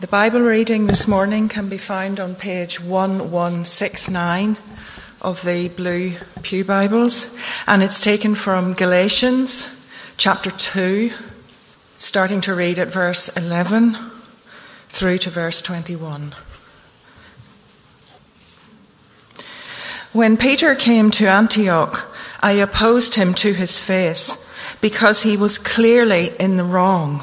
The 0.00 0.06
Bible 0.06 0.40
reading 0.40 0.86
this 0.86 1.06
morning 1.06 1.48
can 1.48 1.68
be 1.68 1.76
found 1.76 2.20
on 2.20 2.34
page 2.34 2.80
1169 2.80 4.56
of 5.20 5.42
the 5.42 5.68
Blue 5.68 6.14
Pew 6.40 6.64
Bibles, 6.64 7.36
and 7.66 7.82
it's 7.82 8.00
taken 8.02 8.34
from 8.34 8.72
Galatians 8.72 9.86
chapter 10.16 10.50
2, 10.50 11.10
starting 11.96 12.40
to 12.40 12.54
read 12.54 12.78
at 12.78 12.88
verse 12.88 13.28
11 13.36 13.98
through 14.88 15.18
to 15.18 15.28
verse 15.28 15.60
21. 15.60 16.34
When 20.14 20.38
Peter 20.38 20.74
came 20.74 21.10
to 21.10 21.26
Antioch, 21.26 22.10
I 22.40 22.52
opposed 22.52 23.16
him 23.16 23.34
to 23.34 23.52
his 23.52 23.76
face 23.76 24.50
because 24.80 25.24
he 25.24 25.36
was 25.36 25.58
clearly 25.58 26.32
in 26.40 26.56
the 26.56 26.64
wrong. 26.64 27.22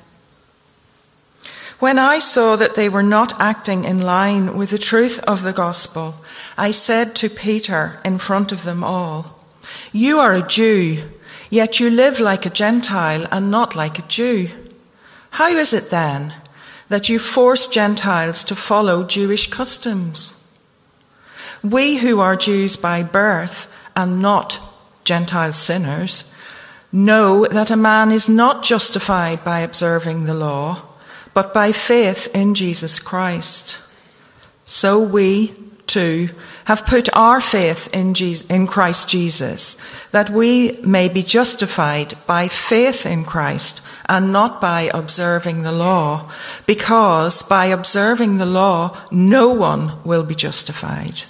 When 1.81 1.97
I 1.97 2.19
saw 2.19 2.57
that 2.57 2.75
they 2.75 2.89
were 2.89 3.01
not 3.01 3.41
acting 3.41 3.85
in 3.85 4.01
line 4.01 4.55
with 4.55 4.69
the 4.69 4.77
truth 4.77 5.17
of 5.23 5.41
the 5.41 5.51
gospel, 5.51 6.13
I 6.55 6.69
said 6.69 7.15
to 7.15 7.27
Peter 7.27 7.99
in 8.05 8.19
front 8.19 8.51
of 8.51 8.65
them 8.65 8.83
all, 8.83 9.39
You 9.91 10.19
are 10.19 10.31
a 10.31 10.47
Jew, 10.47 11.09
yet 11.49 11.79
you 11.79 11.89
live 11.89 12.19
like 12.19 12.45
a 12.45 12.51
Gentile 12.51 13.25
and 13.31 13.49
not 13.49 13.75
like 13.75 13.97
a 13.97 14.03
Jew. 14.03 14.49
How 15.31 15.47
is 15.47 15.73
it 15.73 15.89
then 15.89 16.35
that 16.89 17.09
you 17.09 17.17
force 17.17 17.65
Gentiles 17.65 18.43
to 18.43 18.55
follow 18.55 19.03
Jewish 19.03 19.49
customs? 19.49 20.47
We 21.63 21.97
who 21.97 22.19
are 22.19 22.35
Jews 22.35 22.77
by 22.77 23.01
birth 23.01 23.75
and 23.95 24.21
not 24.21 24.59
Gentile 25.03 25.53
sinners 25.53 26.31
know 26.91 27.47
that 27.47 27.71
a 27.71 27.75
man 27.75 28.11
is 28.11 28.29
not 28.29 28.61
justified 28.61 29.43
by 29.43 29.61
observing 29.61 30.25
the 30.25 30.35
law 30.35 30.89
but 31.33 31.53
by 31.53 31.71
faith 31.71 32.27
in 32.33 32.53
Jesus 32.55 32.99
Christ. 32.99 33.79
So 34.65 34.99
we, 34.99 35.53
too, 35.87 36.29
have 36.65 36.85
put 36.85 37.09
our 37.15 37.41
faith 37.41 37.89
in, 37.93 38.13
Jesus, 38.13 38.47
in 38.47 38.67
Christ 38.67 39.09
Jesus, 39.09 39.81
that 40.11 40.29
we 40.29 40.73
may 40.83 41.09
be 41.09 41.23
justified 41.23 42.13
by 42.27 42.47
faith 42.47 43.05
in 43.05 43.25
Christ 43.25 43.81
and 44.07 44.31
not 44.31 44.61
by 44.61 44.89
observing 44.93 45.63
the 45.63 45.71
law, 45.71 46.31
because 46.65 47.43
by 47.43 47.65
observing 47.67 48.37
the 48.37 48.45
law, 48.45 48.97
no 49.11 49.49
one 49.49 50.01
will 50.03 50.23
be 50.23 50.35
justified. 50.35 51.23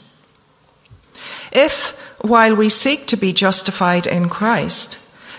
If, 1.52 1.98
while 2.22 2.56
we 2.56 2.70
seek 2.70 3.08
to 3.08 3.18
be 3.18 3.34
justified 3.34 4.08
in 4.08 4.30
Christ, 4.30 4.98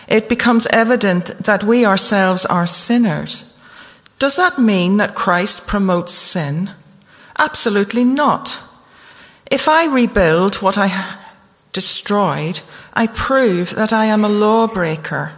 it 0.08 0.28
becomes 0.28 0.66
evident 0.68 1.26
that 1.44 1.64
we 1.64 1.86
ourselves 1.86 2.44
are 2.46 2.66
sinners, 2.66 3.51
does 4.22 4.36
that 4.36 4.56
mean 4.56 4.98
that 4.98 5.16
Christ 5.16 5.66
promotes 5.66 6.12
sin? 6.12 6.70
Absolutely 7.40 8.04
not. 8.04 8.62
If 9.50 9.66
I 9.66 9.86
rebuild 9.86 10.62
what 10.62 10.78
I 10.78 11.18
destroyed, 11.72 12.60
I 12.94 13.08
prove 13.08 13.74
that 13.74 13.92
I 13.92 14.04
am 14.04 14.24
a 14.24 14.28
lawbreaker. 14.28 15.32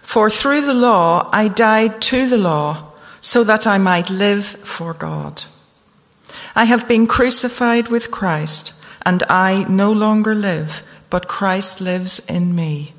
For 0.00 0.30
through 0.30 0.62
the 0.62 0.72
law 0.72 1.28
I 1.34 1.48
died 1.48 2.00
to 2.08 2.26
the 2.26 2.38
law, 2.38 2.92
so 3.20 3.44
that 3.44 3.66
I 3.66 3.76
might 3.76 4.08
live 4.08 4.46
for 4.46 4.94
God. 4.94 5.44
I 6.56 6.64
have 6.64 6.88
been 6.88 7.06
crucified 7.06 7.88
with 7.88 8.10
Christ, 8.10 8.72
and 9.04 9.22
I 9.28 9.66
no 9.68 9.92
longer 9.92 10.34
live, 10.34 10.82
but 11.10 11.28
Christ 11.28 11.82
lives 11.82 12.24
in 12.24 12.54
me. 12.54 12.94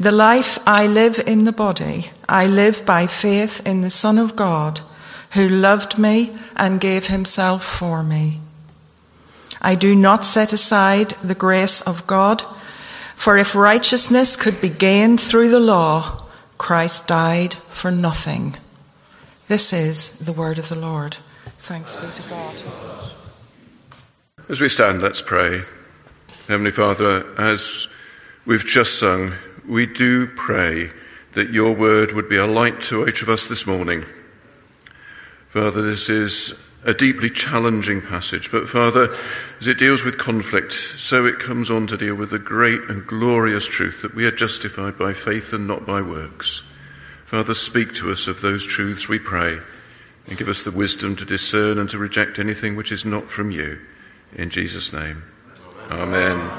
The 0.00 0.12
life 0.12 0.58
I 0.66 0.86
live 0.86 1.20
in 1.26 1.44
the 1.44 1.52
body, 1.52 2.10
I 2.28 2.46
live 2.46 2.84
by 2.86 3.06
faith 3.06 3.66
in 3.66 3.80
the 3.80 3.90
Son 3.90 4.18
of 4.18 4.36
God, 4.36 4.80
who 5.32 5.48
loved 5.48 5.98
me 5.98 6.36
and 6.56 6.80
gave 6.80 7.08
himself 7.08 7.64
for 7.64 8.02
me. 8.02 8.40
I 9.60 9.74
do 9.74 9.94
not 9.94 10.24
set 10.24 10.52
aside 10.52 11.10
the 11.22 11.34
grace 11.34 11.80
of 11.82 12.06
God, 12.06 12.44
for 13.16 13.36
if 13.36 13.54
righteousness 13.54 14.36
could 14.36 14.60
be 14.60 14.68
gained 14.68 15.20
through 15.20 15.50
the 15.50 15.60
law, 15.60 16.24
Christ 16.58 17.06
died 17.06 17.54
for 17.68 17.90
nothing. 17.90 18.56
This 19.48 19.72
is 19.72 20.18
the 20.20 20.32
word 20.32 20.58
of 20.58 20.68
the 20.68 20.76
Lord. 20.76 21.16
Thanks 21.58 21.96
be 21.96 22.06
to 22.06 22.22
God. 22.28 22.54
As 24.48 24.60
we 24.60 24.68
stand, 24.68 25.02
let's 25.02 25.22
pray. 25.22 25.62
Heavenly 26.46 26.70
Father, 26.70 27.26
as 27.38 27.88
we've 28.46 28.64
just 28.64 28.98
sung, 28.98 29.34
we 29.68 29.86
do 29.86 30.26
pray 30.26 30.90
that 31.34 31.50
your 31.50 31.72
word 31.72 32.12
would 32.12 32.28
be 32.28 32.36
a 32.36 32.46
light 32.46 32.80
to 32.80 33.06
each 33.06 33.22
of 33.22 33.28
us 33.28 33.46
this 33.46 33.66
morning. 33.66 34.04
Father, 35.48 35.82
this 35.82 36.08
is 36.08 36.64
a 36.84 36.94
deeply 36.94 37.28
challenging 37.28 38.00
passage, 38.00 38.50
but 38.50 38.68
Father, 38.68 39.14
as 39.60 39.68
it 39.68 39.78
deals 39.78 40.04
with 40.04 40.16
conflict, 40.16 40.72
so 40.72 41.26
it 41.26 41.38
comes 41.38 41.70
on 41.70 41.86
to 41.86 41.96
deal 41.96 42.14
with 42.14 42.30
the 42.30 42.38
great 42.38 42.80
and 42.88 43.06
glorious 43.06 43.66
truth 43.66 44.02
that 44.02 44.14
we 44.14 44.26
are 44.26 44.30
justified 44.30 44.96
by 44.96 45.12
faith 45.12 45.52
and 45.52 45.66
not 45.66 45.86
by 45.86 46.00
works. 46.00 46.62
Father, 47.26 47.52
speak 47.52 47.94
to 47.94 48.10
us 48.10 48.26
of 48.26 48.40
those 48.40 48.64
truths, 48.64 49.08
we 49.08 49.18
pray, 49.18 49.58
and 50.26 50.38
give 50.38 50.48
us 50.48 50.62
the 50.62 50.70
wisdom 50.70 51.14
to 51.16 51.24
discern 51.24 51.78
and 51.78 51.90
to 51.90 51.98
reject 51.98 52.38
anything 52.38 52.74
which 52.74 52.92
is 52.92 53.04
not 53.04 53.28
from 53.28 53.50
you. 53.50 53.78
In 54.34 54.48
Jesus' 54.48 54.92
name. 54.92 55.24
Amen. 55.90 56.38
Amen. 56.38 56.58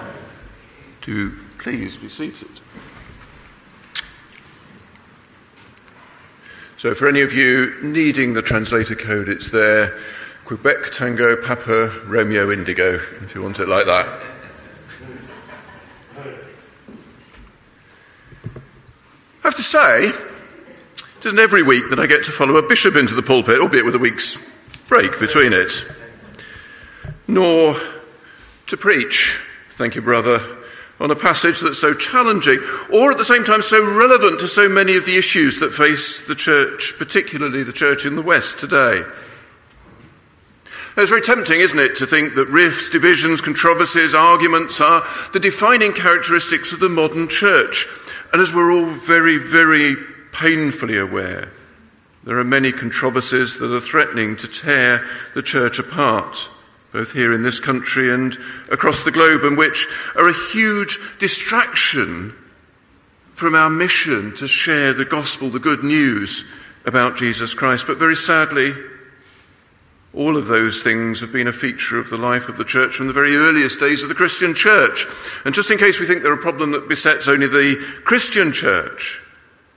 Do 1.01 1.31
please 1.57 1.97
be 1.97 2.09
seated. 2.09 2.58
So, 6.79 6.95
for 6.95 7.09
any 7.09 7.19
of 7.19 7.33
you 7.33 7.75
needing 7.81 8.35
the 8.35 8.41
translator 8.41 8.95
code, 8.95 9.27
it's 9.27 9.49
there 9.49 9.99
Quebec 10.45 10.91
Tango 10.93 11.35
Papa 11.35 11.91
Romeo 12.05 12.49
Indigo, 12.51 12.93
if 13.21 13.35
you 13.35 13.43
want 13.43 13.59
it 13.59 13.67
like 13.67 13.85
that. 13.85 14.07
I 19.43 19.43
have 19.43 19.55
to 19.55 19.61
say, 19.61 20.05
it 20.05 21.25
isn't 21.25 21.37
every 21.37 21.63
week 21.63 21.89
that 21.89 21.99
I 21.99 22.05
get 22.05 22.23
to 22.23 22.31
follow 22.31 22.55
a 22.55 22.65
bishop 22.65 22.95
into 22.95 23.13
the 23.13 23.23
pulpit, 23.23 23.59
albeit 23.59 23.83
with 23.83 23.95
a 23.95 23.99
week's 23.99 24.49
break 24.87 25.19
between 25.19 25.51
it, 25.51 25.83
nor 27.27 27.75
to 28.67 28.77
preach. 28.77 29.41
Thank 29.71 29.95
you, 29.95 30.01
brother 30.01 30.58
on 30.99 31.11
a 31.11 31.15
passage 31.15 31.61
that's 31.61 31.79
so 31.79 31.93
challenging, 31.93 32.59
or 32.91 33.11
at 33.11 33.17
the 33.17 33.25
same 33.25 33.43
time 33.43 33.61
so 33.61 33.83
relevant 33.83 34.39
to 34.39 34.47
so 34.47 34.67
many 34.67 34.97
of 34.97 35.05
the 35.05 35.15
issues 35.15 35.59
that 35.59 35.71
face 35.71 36.27
the 36.27 36.35
church, 36.35 36.95
particularly 36.97 37.63
the 37.63 37.71
church 37.71 38.05
in 38.05 38.15
the 38.15 38.21
West 38.21 38.59
today. 38.59 39.03
It's 40.97 41.09
very 41.09 41.21
tempting, 41.21 41.61
isn't 41.61 41.79
it, 41.79 41.95
to 41.97 42.05
think 42.05 42.35
that 42.35 42.47
rifts, 42.47 42.89
divisions, 42.89 43.39
controversies, 43.39 44.13
arguments 44.13 44.81
are 44.81 45.03
the 45.31 45.39
defining 45.39 45.93
characteristics 45.93 46.73
of 46.73 46.81
the 46.81 46.89
modern 46.89 47.29
church. 47.29 47.87
And 48.33 48.41
as 48.41 48.53
we're 48.53 48.71
all 48.71 48.91
very, 48.91 49.37
very 49.37 49.95
painfully 50.33 50.97
aware, 50.97 51.53
there 52.25 52.37
are 52.37 52.43
many 52.43 52.73
controversies 52.73 53.57
that 53.59 53.73
are 53.73 53.79
threatening 53.79 54.35
to 54.37 54.47
tear 54.47 55.05
the 55.33 55.41
church 55.41 55.79
apart 55.79 56.49
both 56.91 57.11
here 57.11 57.33
in 57.33 57.43
this 57.43 57.59
country 57.59 58.11
and 58.13 58.35
across 58.71 59.03
the 59.03 59.11
globe, 59.11 59.43
and 59.43 59.57
which 59.57 59.87
are 60.15 60.29
a 60.29 60.51
huge 60.51 60.97
distraction 61.19 62.33
from 63.31 63.55
our 63.55 63.69
mission 63.69 64.35
to 64.35 64.47
share 64.47 64.93
the 64.93 65.05
gospel, 65.05 65.49
the 65.49 65.59
good 65.59 65.83
news 65.83 66.53
about 66.85 67.17
Jesus 67.17 67.53
Christ. 67.53 67.87
But 67.87 67.97
very 67.97 68.15
sadly, 68.15 68.73
all 70.13 70.35
of 70.35 70.47
those 70.47 70.81
things 70.81 71.21
have 71.21 71.31
been 71.31 71.47
a 71.47 71.53
feature 71.53 71.99
of 71.99 72.09
the 72.09 72.17
life 72.17 72.49
of 72.49 72.57
the 72.57 72.65
church 72.65 72.95
from 72.95 73.07
the 73.07 73.13
very 73.13 73.35
earliest 73.35 73.79
days 73.79 74.01
of 74.01 74.09
the 74.09 74.15
Christian 74.15 74.55
church. 74.55 75.05
And 75.45 75.53
just 75.53 75.69
in 75.69 75.77
case 75.77 75.99
we 75.99 76.07
think 76.07 76.23
they're 76.23 76.33
a 76.33 76.37
problem 76.37 76.71
that 76.71 76.89
besets 76.89 77.27
only 77.27 77.47
the 77.47 77.75
Christian 78.03 78.51
church, 78.51 79.21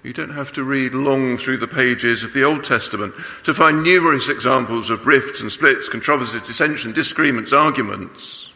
you 0.02 0.12
don't 0.12 0.34
have 0.34 0.52
to 0.52 0.64
read 0.64 0.94
long 0.94 1.36
through 1.36 1.58
the 1.58 1.68
pages 1.68 2.24
of 2.24 2.32
the 2.32 2.42
Old 2.42 2.64
Testament 2.64 3.14
to 3.44 3.54
find 3.54 3.84
numerous 3.84 4.28
examples 4.28 4.90
of 4.90 5.06
rifts 5.06 5.40
and 5.40 5.52
splits, 5.52 5.88
controversies, 5.88 6.42
dissension, 6.42 6.92
disagreements, 6.92 7.52
arguments. 7.52 8.52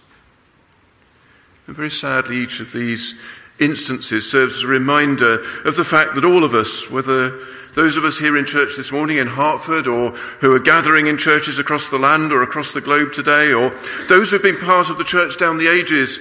And 1.66 1.76
very 1.76 1.90
sadly, 1.90 2.38
each 2.38 2.58
of 2.58 2.72
these 2.72 3.22
instances 3.60 4.30
serves 4.30 4.58
as 4.58 4.64
a 4.64 4.68
reminder 4.68 5.40
of 5.64 5.76
the 5.76 5.84
fact 5.84 6.14
that 6.16 6.24
all 6.24 6.42
of 6.42 6.52
us, 6.52 6.90
whether 6.90 7.38
those 7.74 7.96
of 7.96 8.04
us 8.04 8.18
here 8.18 8.36
in 8.36 8.46
church 8.46 8.76
this 8.76 8.90
morning 8.90 9.18
in 9.18 9.26
Hartford 9.28 9.86
or 9.86 10.10
who 10.40 10.54
are 10.54 10.58
gathering 10.58 11.06
in 11.06 11.18
churches 11.18 11.58
across 11.58 11.88
the 11.88 11.98
land 11.98 12.32
or 12.32 12.42
across 12.42 12.72
the 12.72 12.80
globe 12.80 13.12
today 13.12 13.52
or 13.52 13.70
those 14.08 14.30
who've 14.30 14.42
been 14.42 14.58
part 14.58 14.90
of 14.90 14.98
the 14.98 15.04
church 15.04 15.38
down 15.38 15.58
the 15.58 15.68
ages, 15.68 16.18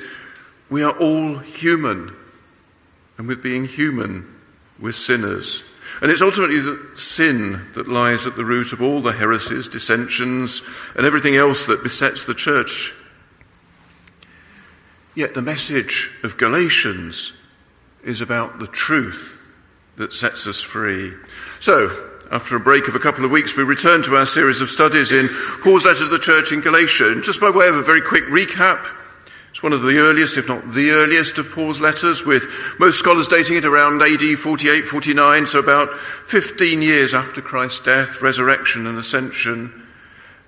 we 0.69 0.83
are 0.83 0.97
all 0.99 1.37
human. 1.37 2.13
And 3.17 3.27
with 3.27 3.41
being 3.41 3.65
human, 3.65 4.34
we're 4.79 4.91
sinners. 4.91 5.63
And 6.01 6.11
it's 6.11 6.21
ultimately 6.21 6.59
the 6.59 6.91
sin 6.95 7.71
that 7.75 7.87
lies 7.87 8.27
at 8.27 8.35
the 8.35 8.43
root 8.43 8.73
of 8.73 8.81
all 8.81 9.01
the 9.01 9.13
heresies, 9.13 9.67
dissensions, 9.67 10.61
and 10.95 11.05
everything 11.05 11.35
else 11.35 11.65
that 11.65 11.83
besets 11.83 12.25
the 12.25 12.33
church. 12.33 12.93
Yet 15.15 15.33
the 15.33 15.41
message 15.41 16.11
of 16.23 16.37
Galatians 16.37 17.41
is 18.03 18.21
about 18.21 18.59
the 18.59 18.67
truth 18.67 19.49
that 19.95 20.13
sets 20.13 20.45
us 20.47 20.59
free. 20.59 21.13
So, 21.61 22.11
after 22.31 22.55
a 22.55 22.59
break 22.59 22.87
of 22.87 22.95
a 22.95 22.99
couple 22.99 23.23
of 23.23 23.31
weeks, 23.31 23.55
we 23.55 23.63
return 23.63 24.03
to 24.03 24.15
our 24.15 24.25
series 24.25 24.59
of 24.59 24.69
studies 24.69 25.13
in 25.13 25.29
Paul's 25.63 25.85
letter 25.85 26.03
to 26.03 26.09
the 26.09 26.19
church 26.19 26.51
in 26.51 26.59
Galatia. 26.59 27.11
And 27.11 27.23
just 27.23 27.39
by 27.39 27.49
way 27.49 27.67
of 27.69 27.75
a 27.75 27.83
very 27.83 28.01
quick 28.01 28.25
recap, 28.25 28.85
one 29.65 29.73
of 29.73 29.81
the 29.81 29.97
earliest, 29.97 30.37
if 30.37 30.47
not 30.47 30.73
the 30.73 30.91
earliest, 30.91 31.39
of 31.39 31.49
Paul's 31.49 31.81
letters, 31.81 32.23
with 32.23 32.43
most 32.77 32.99
scholars 32.99 33.27
dating 33.27 33.57
it 33.57 33.65
around 33.65 33.99
AD 33.99 34.37
48 34.37 34.85
49, 34.85 35.47
so 35.47 35.57
about 35.57 35.91
15 35.91 36.83
years 36.83 37.15
after 37.15 37.41
Christ's 37.41 37.83
death, 37.83 38.21
resurrection, 38.21 38.85
and 38.85 38.95
ascension. 38.95 39.87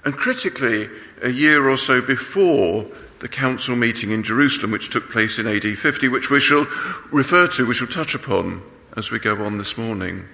And 0.05 0.13
critically, 0.13 0.87
a 1.23 1.31
year 1.31 1.67
or 1.67 1.79
so 1.79 1.99
before 1.99 2.85
the 3.17 3.27
council 3.27 3.75
meeting 3.75 4.11
in 4.11 4.21
Jerusalem, 4.21 4.69
which 4.69 4.91
took 4.91 5.09
place 5.09 5.39
in 5.39 5.47
AD 5.47 5.63
50, 5.63 6.09
which 6.09 6.29
we 6.29 6.39
shall 6.39 6.67
refer 7.11 7.47
to, 7.47 7.67
we 7.67 7.73
shall 7.73 7.87
touch 7.87 8.13
upon 8.13 8.61
as 8.95 9.09
we 9.09 9.17
go 9.17 9.43
on 9.43 9.57
this 9.57 9.79
morning. 9.79 10.25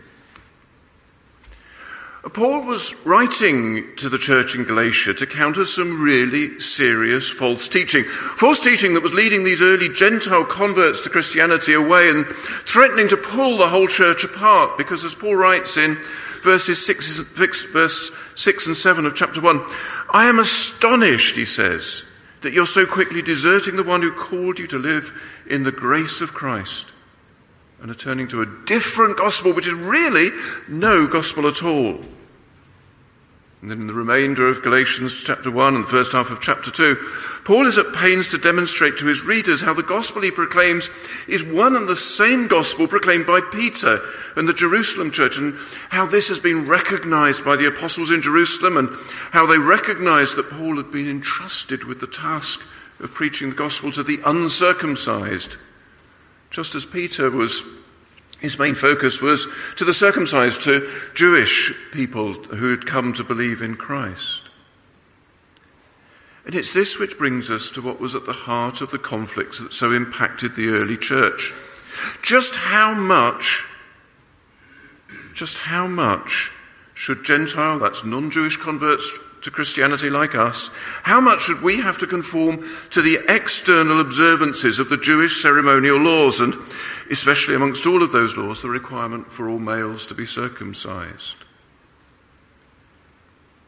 Paul 2.31 2.66
was 2.66 3.06
writing 3.06 3.96
to 3.98 4.08
the 4.08 4.18
church 4.18 4.56
in 4.56 4.64
Galatia 4.64 5.14
to 5.14 5.28
counter 5.28 5.66
some 5.66 6.02
really 6.02 6.58
serious 6.62 7.30
false 7.30 7.68
teaching. 7.68 8.06
False 8.06 8.62
teaching 8.62 8.94
that 8.94 9.04
was 9.04 9.14
leading 9.14 9.44
these 9.44 9.62
early 9.62 9.90
Gentile 9.90 10.46
converts 10.46 11.02
to 11.02 11.10
Christianity 11.10 11.74
away 11.74 12.10
and 12.10 12.25
threatening 12.25 13.10
to 13.10 13.18
pull 13.18 13.58
the 13.58 13.68
whole 13.68 13.88
church 13.88 14.24
apart. 14.24 14.78
Because 14.78 15.04
as 15.04 15.14
Paul 15.14 15.36
writes 15.36 15.75
in 15.75 15.98
verses 16.42 16.84
6, 16.86 17.20
verse 17.74 18.16
6 18.36 18.68
and 18.68 18.78
7 18.78 19.06
of 19.06 19.16
chapter 19.16 19.42
1, 19.42 19.62
I 20.14 20.30
am 20.30 20.40
astonished, 20.40 21.36
he 21.36 21.46
says, 21.46 22.06
that 22.40 22.54
you're 22.54 22.66
so 22.66 22.86
quickly 22.86 23.22
deserting 23.22 23.76
the 23.76 23.84
one 23.84 24.02
who 24.02 24.14
called 24.14 24.60
you 24.60 24.68
to 24.68 24.80
live 24.80 25.12
in 25.46 25.64
the 25.64 25.74
grace 25.74 26.22
of 26.22 26.34
Christ 26.34 26.93
and 27.83 27.91
are 27.91 27.95
turning 27.95 28.30
to 28.30 28.41
a 28.41 28.65
different 28.65 29.18
gospel, 29.18 29.51
which 29.51 29.68
is 29.68 29.74
really 29.74 30.30
no 30.69 31.06
gospel 31.06 31.50
at 31.50 31.62
all. 31.62 32.00
And 33.62 33.69
then 33.69 33.81
in 33.81 33.88
the 33.88 33.94
remainder 33.94 34.47
of 34.47 34.63
Galatians 34.63 35.21
chapter 35.21 35.51
1 35.51 35.75
and 35.75 35.83
the 35.83 35.89
first 35.89 36.13
half 36.13 36.31
of 36.31 36.39
chapter 36.39 36.71
2, 36.71 36.95
Paul 37.44 37.68
is 37.68 37.77
at 37.77 37.94
pains 37.94 38.30
to 38.30 38.38
demonstrate 38.38 38.97
to 38.97 39.06
his 39.06 39.24
readers 39.24 39.62
how 39.62 39.74
the 39.74 39.83
gospel 39.83 40.21
he 40.21 40.31
proclaims 40.31 40.89
is 41.27 41.44
one 41.44 41.75
and 41.75 41.88
the 41.88 41.95
same 41.95 42.47
gospel 42.47 42.88
proclaimed 42.88 43.25
by 43.25 43.41
Peter 43.51 44.00
and 44.38 44.47
the 44.47 44.53
Jerusalem 44.53 45.12
church, 45.12 45.38
and 45.38 45.53
how 45.89 46.06
this 46.06 46.30
has 46.30 46.39
been 46.39 46.69
recognized 46.69 47.44
by 47.44 47.57
the 47.57 47.68
apostles 47.68 48.12
in 48.12 48.21
Jerusalem, 48.21 48.77
and 48.77 48.89
how 49.31 49.45
they 49.45 49.57
recognized 49.57 50.38
that 50.38 50.50
Paul 50.50 50.77
had 50.77 50.89
been 50.89 51.09
entrusted 51.09 51.83
with 51.83 52.00
the 52.00 52.07
task 52.07 52.62
of 53.01 53.13
preaching 53.13 53.50
the 53.50 53.56
gospel 53.57 53.91
to 53.91 54.03
the 54.03 54.21
uncircumcised 54.25 55.57
just 56.54 56.76
as 56.76 56.86
Peter 56.86 57.32
was, 57.32 57.64
his 58.40 58.60
main 58.60 58.76
focus 58.76 59.22
was 59.22 59.48
to 59.76 59.84
the 59.84 59.94
circumcised, 59.94 60.62
to 60.62 60.88
Jewish 61.16 61.74
people 61.92 62.34
who 62.34 62.70
had 62.70 62.86
come 62.86 63.12
to 63.14 63.24
believe 63.24 63.62
in 63.62 63.76
Christ. 63.76 64.44
And 66.46 66.54
it's 66.54 66.72
this 66.72 67.00
which 67.00 67.18
brings 67.18 67.50
us 67.50 67.72
to 67.72 67.82
what 67.82 68.00
was 68.00 68.14
at 68.14 68.28
the 68.28 68.34
heart 68.34 68.82
of 68.82 68.92
the 68.92 69.00
conflicts 69.00 69.60
that 69.60 69.74
so 69.74 69.92
impacted 69.92 70.56
the 70.56 70.70
early 70.70 70.96
church. 70.96 71.52
Just 72.22 72.54
how 72.54 72.94
much, 72.94 73.66
just 75.34 75.58
how 75.58 75.88
much 75.88 76.52
should 76.94 77.26
Gentile, 77.26 77.80
that's 77.80 78.06
non 78.06 78.30
Jewish 78.30 78.58
converts, 78.58 79.18
to 79.44 79.51
Christianity 79.51 80.10
like 80.10 80.36
us, 80.36 80.69
how 81.04 81.22
much 81.22 81.42
should 81.42 81.62
we 81.62 81.80
have 81.81 81.98
to 82.00 82.07
conform 82.07 82.63
to 82.92 83.01
the 83.01 83.19
external 83.28 84.00
observances 84.00 84.80
of 84.80 84.90
the 84.90 84.98
Jewish 84.98 85.42
ceremonial 85.42 86.00
laws, 86.00 86.40
and 86.40 86.54
especially 87.12 87.56
amongst 87.56 87.86
all 87.86 88.01
of 88.01 88.12
those 88.12 88.36
laws, 88.36 88.62
the 88.62 88.69
requirement 88.69 89.31
for 89.31 89.48
all 89.48 89.60
males 89.60 90.06
to 90.07 90.16
be 90.16 90.25
circumcised? 90.25 91.38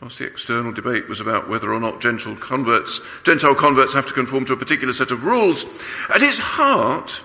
Whilst 0.01 0.19
the 0.19 0.27
external 0.27 0.71
debate 0.71 1.07
was 1.07 1.19
about 1.19 1.49
whether 1.49 1.73
or 1.73 1.79
not 1.79 2.01
Gentile 2.01 2.35
converts, 2.35 3.01
Gentile 3.23 3.55
converts 3.55 3.93
have 3.93 4.05
to 4.07 4.13
conform 4.13 4.45
to 4.45 4.53
a 4.53 4.57
particular 4.57 4.93
set 4.93 5.11
of 5.11 5.23
rules, 5.23 5.65
at 6.13 6.21
its 6.21 6.39
heart, 6.39 7.23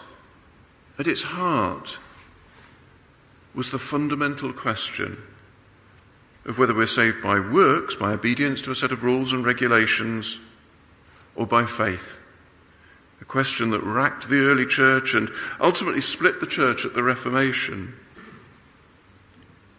at 0.98 1.06
its 1.06 1.22
heart, 1.22 1.98
was 3.54 3.70
the 3.70 3.78
fundamental 3.78 4.52
question 4.52 5.18
of 6.44 6.58
whether 6.58 6.74
we're 6.74 6.86
saved 6.86 7.22
by 7.22 7.38
works, 7.38 7.96
by 7.96 8.12
obedience 8.12 8.62
to 8.62 8.70
a 8.70 8.74
set 8.74 8.92
of 8.92 9.04
rules 9.04 9.32
and 9.32 9.44
regulations, 9.44 10.38
or 11.34 11.46
by 11.46 11.64
faith. 11.66 12.18
A 13.20 13.24
question 13.24 13.70
that 13.70 13.82
racked 13.82 14.28
the 14.28 14.40
early 14.46 14.66
church 14.66 15.14
and 15.14 15.28
ultimately 15.60 16.00
split 16.00 16.40
the 16.40 16.46
church 16.46 16.84
at 16.84 16.94
the 16.94 17.02
Reformation. 17.02 17.94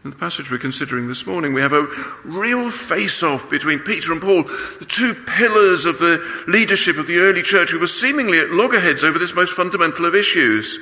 In 0.03 0.09
the 0.09 0.17
passage 0.17 0.49
we're 0.49 0.57
considering 0.57 1.07
this 1.07 1.27
morning, 1.27 1.53
we 1.53 1.61
have 1.61 1.73
a 1.73 1.87
real 2.23 2.71
face 2.71 3.21
off 3.21 3.49
between 3.51 3.79
Peter 3.79 4.11
and 4.11 4.21
Paul, 4.21 4.43
the 4.43 4.85
two 4.87 5.13
pillars 5.27 5.85
of 5.85 5.99
the 5.99 6.23
leadership 6.47 6.97
of 6.97 7.05
the 7.05 7.17
early 7.17 7.43
church 7.43 7.69
who 7.69 7.79
were 7.79 7.87
seemingly 7.87 8.39
at 8.39 8.49
loggerheads 8.49 9.03
over 9.03 9.19
this 9.19 9.35
most 9.35 9.53
fundamental 9.53 10.05
of 10.05 10.15
issues. 10.15 10.79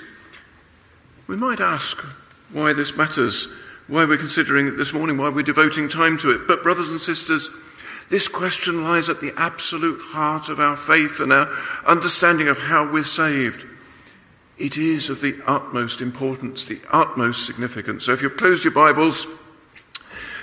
We 1.27 1.35
might 1.35 1.59
ask 1.59 2.01
why 2.53 2.71
this 2.71 2.97
matters 2.97 3.53
why 3.89 4.05
we're 4.05 4.17
considering 4.17 4.67
it 4.67 4.77
this 4.77 4.93
morning, 4.93 5.17
why 5.17 5.29
we're 5.29 5.43
devoting 5.43 5.89
time 5.89 6.17
to 6.19 6.31
it. 6.31 6.41
But, 6.47 6.61
brothers 6.61 6.91
and 6.91 7.01
sisters, 7.01 7.49
this 8.09 8.27
question 8.27 8.83
lies 8.83 9.09
at 9.09 9.19
the 9.19 9.33
absolute 9.35 9.99
heart 9.99 10.47
of 10.47 10.59
our 10.59 10.77
faith 10.77 11.19
and 11.19 11.33
our 11.33 11.49
understanding 11.87 12.47
of 12.47 12.59
how 12.59 12.89
we're 12.89 13.03
saved. 13.03 13.65
It 14.59 14.77
is 14.77 15.09
of 15.09 15.21
the 15.21 15.41
utmost 15.47 16.01
importance, 16.01 16.65
the 16.65 16.79
utmost 16.91 17.47
significance. 17.47 18.05
So, 18.05 18.13
if 18.13 18.21
you've 18.21 18.37
closed 18.37 18.63
your 18.63 18.73
Bibles, 18.73 19.25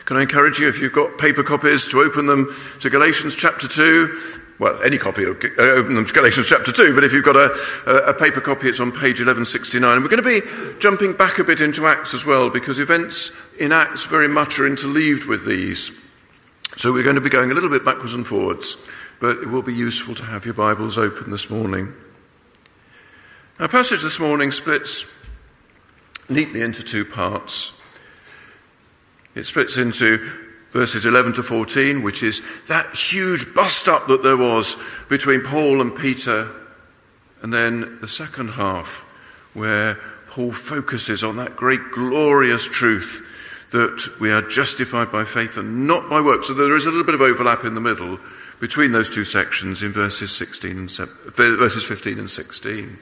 can 0.07 0.17
I 0.17 0.23
encourage 0.23 0.59
you, 0.59 0.69
if 0.69 0.81
you've 0.81 0.93
got 0.93 1.17
paper 1.17 1.45
copies, 1.45 1.89
to 1.91 2.01
open 2.01 2.27
them 2.27 2.55
to 2.81 2.91
Galatians 2.91 3.37
chapter 3.37 3.69
2 3.69 4.43
well, 4.59 4.81
any 4.83 4.97
copy 4.97 5.25
of 5.25 5.37
uh, 5.37 5.83
Galatians 6.13 6.49
chapter 6.49 6.73
2, 6.73 6.95
but 6.95 7.05
if 7.05 7.13
you've 7.13 7.25
got 7.25 7.37
a, 7.37 8.09
a, 8.09 8.15
paper 8.15 8.41
copy, 8.41 8.69
it's 8.69 8.81
on 8.81 8.91
page 8.91 9.21
1169. 9.21 9.93
And 9.93 10.03
we're 10.03 10.09
going 10.09 10.23
to 10.23 10.41
be 10.41 10.79
jumping 10.79 11.13
back 11.13 11.39
a 11.39 11.45
bit 11.45 11.61
into 11.61 11.87
Acts 11.87 12.15
as 12.15 12.25
well, 12.25 12.49
because 12.49 12.79
events 12.79 13.55
in 13.57 13.71
Acts 13.71 14.07
very 14.07 14.29
much 14.29 14.59
are 14.59 14.67
interleaved 14.67 15.27
with 15.27 15.45
these. 15.45 16.11
So 16.77 16.93
we're 16.93 17.03
going 17.03 17.17
to 17.17 17.21
be 17.21 17.29
going 17.29 17.51
a 17.51 17.55
little 17.55 17.69
bit 17.69 17.85
backwards 17.85 18.15
and 18.15 18.27
forwards, 18.27 18.83
but 19.21 19.39
it 19.39 19.49
will 19.49 19.63
be 19.63 19.75
useful 19.75 20.15
to 20.15 20.25
have 20.25 20.47
your 20.47 20.55
Bibles 20.55 20.97
open 20.97 21.31
this 21.31 21.51
morning. 21.51 21.93
Our 23.59 23.69
passage 23.69 24.03
this 24.03 24.19
morning 24.19 24.53
splits 24.53 25.27
neatly 26.31 26.63
into 26.63 26.83
two 26.83 27.05
parts. 27.05 27.83
It 29.35 29.45
splits 29.45 29.77
into 29.77 30.46
verses 30.77 31.07
11 31.07 31.33
to 31.33 31.43
14, 31.43 32.03
which 32.03 32.23
is 32.23 32.67
that 32.67 32.95
huge 32.95 33.55
bust 33.55 33.89
up 33.89 34.07
that 34.09 34.23
there 34.23 34.37
was 34.37 34.77
between 35.09 35.41
Paul 35.41 35.81
and 35.81 35.97
Peter. 35.97 36.51
And 37.41 37.53
then 37.53 37.99
the 38.01 38.09
second 38.09 38.51
half, 38.51 39.01
where 39.55 39.99
Paul 40.29 40.53
focuses 40.53 41.25
on 41.25 41.37
that 41.37 41.57
great 41.57 41.81
glorious 41.93 42.67
truth 42.67 43.27
that 43.73 44.17
we 44.21 44.31
are 44.31 44.43
justified 44.43 45.11
by 45.11 45.25
faith 45.25 45.57
and 45.57 45.87
not 45.87 46.11
by 46.11 46.21
works. 46.21 46.49
So 46.49 46.55
there 46.55 46.77
is 46.77 46.85
a 46.85 46.91
little 46.91 47.05
bit 47.05 47.15
of 47.15 47.23
overlap 47.23 47.65
in 47.65 47.75
the 47.75 47.81
middle 47.81 48.19
between 48.61 48.93
those 48.93 49.09
two 49.09 49.25
sections 49.25 49.83
in 49.83 49.93
verses 49.93 50.31
16 50.37 50.71
and 50.77 50.91
verses 50.91 51.85
15 51.85 52.19
and 52.19 52.31
16. 52.31 52.99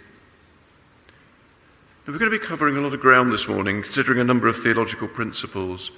Now 2.07 2.13
we're 2.13 2.19
going 2.19 2.31
to 2.31 2.39
be 2.39 2.45
covering 2.45 2.77
a 2.77 2.81
lot 2.81 2.95
of 2.95 3.01
ground 3.01 3.33
this 3.33 3.49
morning, 3.49 3.83
considering 3.83 4.21
a 4.21 4.25
number 4.25 4.47
of 4.47 4.57
theological 4.57 5.09
principles. 5.09 5.91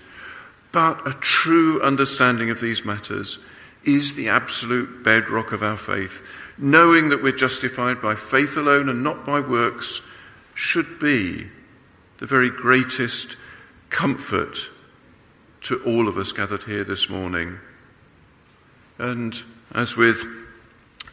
But 0.76 1.06
a 1.06 1.14
true 1.14 1.80
understanding 1.80 2.50
of 2.50 2.60
these 2.60 2.84
matters 2.84 3.42
is 3.82 4.14
the 4.14 4.28
absolute 4.28 5.02
bedrock 5.02 5.52
of 5.52 5.62
our 5.62 5.78
faith. 5.78 6.20
Knowing 6.58 7.08
that 7.08 7.22
we're 7.22 7.34
justified 7.34 8.02
by 8.02 8.14
faith 8.14 8.58
alone 8.58 8.90
and 8.90 9.02
not 9.02 9.24
by 9.24 9.40
works 9.40 10.06
should 10.52 10.98
be 10.98 11.46
the 12.18 12.26
very 12.26 12.50
greatest 12.50 13.38
comfort 13.88 14.68
to 15.62 15.80
all 15.86 16.08
of 16.08 16.18
us 16.18 16.32
gathered 16.32 16.64
here 16.64 16.84
this 16.84 17.08
morning. 17.08 17.58
And 18.98 19.34
as 19.74 19.96
with 19.96 20.26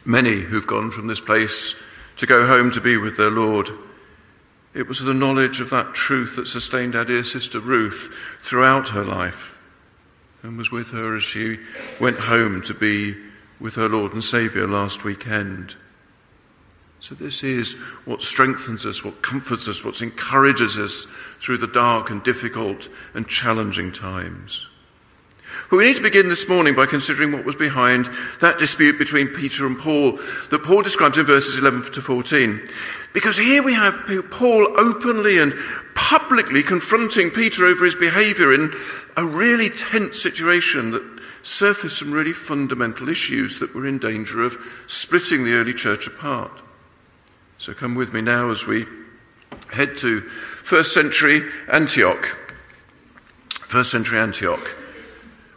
many 0.04 0.40
who've 0.40 0.66
gone 0.66 0.90
from 0.90 1.06
this 1.06 1.22
place 1.22 1.82
to 2.18 2.26
go 2.26 2.46
home 2.46 2.70
to 2.72 2.82
be 2.82 2.98
with 2.98 3.16
their 3.16 3.30
Lord, 3.30 3.70
It 4.74 4.88
was 4.88 4.98
the 4.98 5.14
knowledge 5.14 5.60
of 5.60 5.70
that 5.70 5.94
truth 5.94 6.34
that 6.34 6.48
sustained 6.48 6.96
our 6.96 7.04
dear 7.04 7.22
sister 7.22 7.60
Ruth 7.60 8.12
throughout 8.42 8.88
her 8.88 9.04
life 9.04 9.53
and 10.44 10.58
was 10.58 10.70
with 10.70 10.90
her 10.90 11.16
as 11.16 11.22
she 11.22 11.58
went 11.98 12.18
home 12.18 12.60
to 12.60 12.74
be 12.74 13.14
with 13.58 13.74
her 13.76 13.88
Lord 13.88 14.12
and 14.12 14.22
Saviour 14.22 14.68
last 14.68 15.02
weekend. 15.02 15.74
So, 17.00 17.14
this 17.14 17.42
is 17.42 17.74
what 18.04 18.22
strengthens 18.22 18.84
us, 18.86 19.04
what 19.04 19.22
comforts 19.22 19.68
us, 19.68 19.84
what 19.84 20.00
encourages 20.02 20.78
us 20.78 21.06
through 21.38 21.58
the 21.58 21.66
dark 21.66 22.10
and 22.10 22.22
difficult 22.22 22.88
and 23.14 23.26
challenging 23.26 23.90
times. 23.90 24.68
But 25.70 25.76
we 25.76 25.86
need 25.86 25.96
to 25.96 26.02
begin 26.02 26.28
this 26.28 26.48
morning 26.48 26.74
by 26.74 26.86
considering 26.86 27.32
what 27.32 27.44
was 27.44 27.56
behind 27.56 28.08
that 28.40 28.58
dispute 28.58 28.98
between 28.98 29.28
Peter 29.28 29.66
and 29.66 29.78
Paul 29.78 30.12
that 30.50 30.62
Paul 30.64 30.82
describes 30.82 31.18
in 31.18 31.26
verses 31.26 31.58
11 31.58 31.92
to 31.92 32.02
14. 32.02 32.60
Because 33.12 33.36
here 33.36 33.62
we 33.62 33.74
have 33.74 33.94
Paul 34.30 34.78
openly 34.78 35.38
and 35.38 35.54
publicly 35.94 36.62
confronting 36.62 37.30
Peter 37.30 37.64
over 37.64 37.84
his 37.84 37.94
behavior 37.94 38.52
in 38.52 38.72
a 39.16 39.24
really 39.24 39.70
tense 39.70 40.20
situation 40.20 40.90
that 40.90 41.20
surfaced 41.42 41.98
some 41.98 42.12
really 42.12 42.32
fundamental 42.32 43.08
issues 43.08 43.58
that 43.60 43.74
were 43.74 43.86
in 43.86 43.98
danger 43.98 44.42
of 44.42 44.56
splitting 44.86 45.44
the 45.44 45.54
early 45.54 45.74
church 45.74 46.06
apart. 46.06 46.62
So 47.58 47.72
come 47.72 47.94
with 47.94 48.12
me 48.12 48.20
now 48.20 48.50
as 48.50 48.66
we 48.66 48.86
head 49.72 49.96
to 49.98 50.20
first 50.20 50.92
century 50.92 51.42
Antioch. 51.72 52.26
First 53.48 53.90
century 53.90 54.18
Antioch 54.18 54.76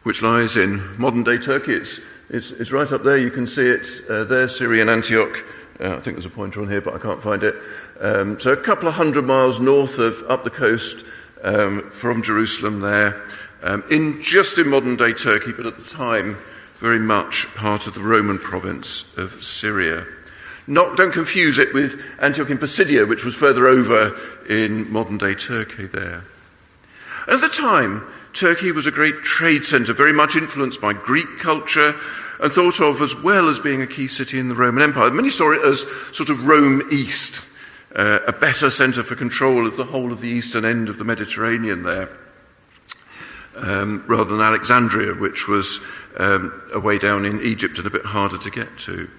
which 0.07 0.21
lies 0.21 0.55
in 0.55 0.81
modern 0.97 1.21
day 1.21 1.37
Turkey. 1.37 1.73
It's, 1.73 1.99
it's, 2.29 2.51
it's, 2.51 2.71
right 2.71 2.89
up 2.93 3.03
there. 3.03 3.17
You 3.17 3.29
can 3.29 3.45
see 3.45 3.67
it 3.67 3.85
uh, 4.09 4.23
there, 4.23 4.47
Syrian 4.47 4.87
Antioch. 4.87 5.43
Uh, 5.81 5.97
I 5.97 5.99
think 5.99 6.15
there's 6.15 6.25
a 6.25 6.29
pointer 6.29 6.61
on 6.61 6.69
here, 6.69 6.79
but 6.79 6.93
I 6.93 6.97
can't 6.97 7.21
find 7.21 7.43
it. 7.43 7.55
Um, 7.99 8.39
so 8.39 8.53
a 8.53 8.55
couple 8.55 8.87
of 8.87 8.93
hundred 8.93 9.25
miles 9.25 9.59
north 9.59 9.99
of 9.99 10.23
up 10.29 10.45
the 10.45 10.49
coast 10.49 11.05
um, 11.43 11.91
from 11.91 12.23
Jerusalem 12.23 12.79
there, 12.79 13.21
um, 13.61 13.83
in 13.91 14.21
just 14.21 14.57
in 14.57 14.69
modern 14.69 14.95
day 14.95 15.11
Turkey, 15.11 15.51
but 15.51 15.65
at 15.65 15.75
the 15.75 15.83
time 15.83 16.37
very 16.75 16.99
much 16.99 17.53
part 17.55 17.85
of 17.85 17.93
the 17.93 17.99
Roman 17.99 18.39
province 18.39 19.17
of 19.17 19.43
Syria. 19.43 20.05
Not, 20.67 20.95
don't 20.95 21.11
confuse 21.11 21.57
it 21.57 21.73
with 21.73 22.01
Antioch 22.21 22.49
in 22.49 22.59
Pisidia, 22.59 23.05
which 23.05 23.25
was 23.25 23.35
further 23.35 23.67
over 23.67 24.17
in 24.47 24.89
modern 24.89 25.17
day 25.17 25.33
Turkey 25.33 25.85
there. 25.85 26.23
At 27.27 27.41
the 27.41 27.49
time, 27.49 28.07
Turkey 28.37 28.71
was 28.71 28.85
a 28.85 28.91
great 28.91 29.23
trade 29.23 29.65
centre, 29.65 29.93
very 29.93 30.13
much 30.13 30.35
influenced 30.35 30.79
by 30.79 30.93
Greek 30.93 31.39
culture 31.39 31.95
and 32.39 32.51
thought 32.51 32.79
of 32.79 33.01
as 33.01 33.15
well 33.15 33.49
as 33.49 33.59
being 33.59 33.81
a 33.81 33.87
key 33.87 34.07
city 34.07 34.37
in 34.37 34.47
the 34.47 34.55
Roman 34.55 34.83
Empire. 34.83 35.09
Many 35.09 35.31
saw 35.31 35.53
it 35.53 35.61
as 35.65 35.89
sort 36.15 36.29
of 36.29 36.45
Rome 36.45 36.83
East, 36.91 37.43
uh, 37.95 38.19
a 38.27 38.31
better 38.31 38.69
centre 38.69 39.01
for 39.01 39.15
control 39.15 39.65
of 39.65 39.75
the 39.75 39.85
whole 39.85 40.11
of 40.11 40.21
the 40.21 40.27
eastern 40.27 40.65
end 40.65 40.87
of 40.87 40.99
the 40.99 41.03
Mediterranean 41.03 41.81
there, 41.81 42.09
um, 43.55 44.03
rather 44.07 44.29
than 44.35 44.41
Alexandria, 44.41 45.15
which 45.15 45.47
was 45.47 45.79
um, 46.17 46.61
away 46.75 46.99
down 46.99 47.25
in 47.25 47.41
Egypt 47.41 47.79
and 47.79 47.87
a 47.87 47.91
bit 47.91 48.05
harder 48.05 48.37
to 48.37 48.51
get 48.51 48.77
to. 48.79 49.09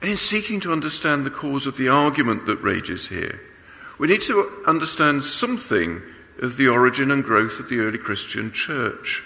And 0.00 0.10
in 0.10 0.16
seeking 0.16 0.60
to 0.60 0.72
understand 0.72 1.26
the 1.26 1.30
cause 1.30 1.66
of 1.66 1.76
the 1.76 1.90
argument 1.90 2.46
that 2.46 2.62
rages 2.62 3.08
here, 3.08 3.40
we 3.98 4.08
need 4.08 4.22
to 4.22 4.62
understand 4.66 5.22
something 5.22 6.00
of 6.40 6.56
the 6.56 6.68
origin 6.68 7.10
and 7.10 7.24
growth 7.24 7.60
of 7.60 7.68
the 7.68 7.78
early 7.80 7.98
Christian 7.98 8.52
church. 8.52 9.24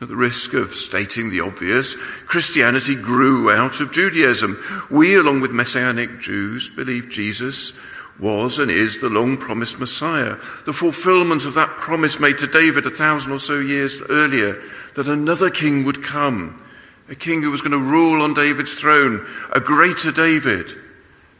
At 0.00 0.08
the 0.08 0.16
risk 0.16 0.52
of 0.52 0.74
stating 0.74 1.30
the 1.30 1.40
obvious, 1.40 1.94
Christianity 2.26 2.94
grew 2.94 3.50
out 3.50 3.80
of 3.80 3.92
Judaism. 3.92 4.58
We, 4.90 5.16
along 5.16 5.40
with 5.40 5.52
Messianic 5.52 6.20
Jews, 6.20 6.68
believe 6.68 7.08
Jesus 7.08 7.80
was 8.18 8.58
and 8.58 8.70
is 8.70 9.00
the 9.00 9.08
long 9.08 9.36
promised 9.36 9.80
Messiah, 9.80 10.36
the 10.64 10.72
fulfillment 10.72 11.46
of 11.46 11.54
that 11.54 11.68
promise 11.68 12.20
made 12.20 12.38
to 12.38 12.46
David 12.46 12.86
a 12.86 12.90
thousand 12.90 13.32
or 13.32 13.38
so 13.38 13.58
years 13.58 14.02
earlier 14.08 14.60
that 14.94 15.08
another 15.08 15.50
king 15.50 15.84
would 15.84 16.02
come, 16.02 16.62
a 17.08 17.14
king 17.14 17.42
who 17.42 17.50
was 17.50 17.60
going 17.60 17.72
to 17.72 17.78
rule 17.78 18.22
on 18.22 18.34
David's 18.34 18.74
throne, 18.74 19.26
a 19.52 19.60
greater 19.60 20.10
David, 20.10 20.72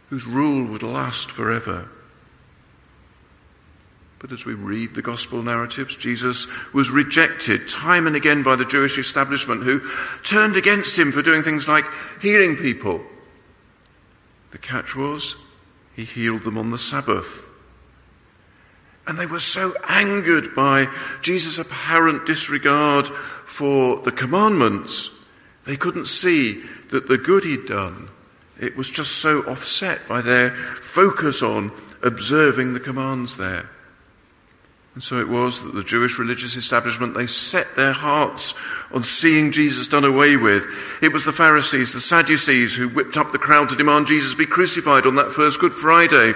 whose 0.08 0.26
rule 0.26 0.64
would 0.66 0.82
last 0.82 1.30
forever. 1.30 1.88
But 4.18 4.32
as 4.32 4.46
we 4.46 4.54
read 4.54 4.94
the 4.94 5.02
gospel 5.02 5.42
narratives, 5.42 5.94
Jesus 5.94 6.46
was 6.72 6.90
rejected 6.90 7.68
time 7.68 8.06
and 8.06 8.16
again 8.16 8.42
by 8.42 8.56
the 8.56 8.64
Jewish 8.64 8.98
establishment 8.98 9.62
who 9.62 9.82
turned 10.22 10.56
against 10.56 10.98
him 10.98 11.12
for 11.12 11.22
doing 11.22 11.42
things 11.42 11.68
like 11.68 11.84
healing 12.22 12.56
people. 12.56 13.02
The 14.52 14.58
catch 14.58 14.96
was, 14.96 15.36
he 15.94 16.04
healed 16.04 16.42
them 16.42 16.56
on 16.56 16.70
the 16.70 16.78
Sabbath. 16.78 17.42
And 19.06 19.18
they 19.18 19.26
were 19.26 19.38
so 19.38 19.72
angered 19.88 20.54
by 20.54 20.88
Jesus' 21.20 21.58
apparent 21.58 22.26
disregard 22.26 23.06
for 23.06 24.00
the 24.00 24.12
commandments, 24.12 25.24
they 25.64 25.76
couldn't 25.76 26.06
see 26.06 26.62
that 26.90 27.08
the 27.08 27.18
good 27.18 27.44
he'd 27.44 27.66
done, 27.66 28.08
it 28.58 28.76
was 28.76 28.90
just 28.90 29.16
so 29.16 29.42
offset 29.42 30.00
by 30.08 30.22
their 30.22 30.50
focus 30.50 31.42
on 31.42 31.70
observing 32.02 32.72
the 32.72 32.80
commands 32.80 33.36
there. 33.36 33.68
And 34.96 35.04
so 35.04 35.20
it 35.20 35.28
was 35.28 35.62
that 35.62 35.74
the 35.74 35.84
Jewish 35.84 36.18
religious 36.18 36.56
establishment, 36.56 37.14
they 37.14 37.26
set 37.26 37.76
their 37.76 37.92
hearts 37.92 38.54
on 38.90 39.02
seeing 39.02 39.52
Jesus 39.52 39.88
done 39.88 40.06
away 40.06 40.38
with. 40.38 40.66
It 41.02 41.12
was 41.12 41.26
the 41.26 41.34
Pharisees, 41.34 41.92
the 41.92 42.00
Sadducees, 42.00 42.74
who 42.74 42.88
whipped 42.88 43.18
up 43.18 43.30
the 43.30 43.36
crowd 43.36 43.68
to 43.68 43.76
demand 43.76 44.06
Jesus 44.06 44.34
be 44.34 44.46
crucified 44.46 45.04
on 45.04 45.16
that 45.16 45.32
first 45.32 45.60
Good 45.60 45.74
Friday. 45.74 46.32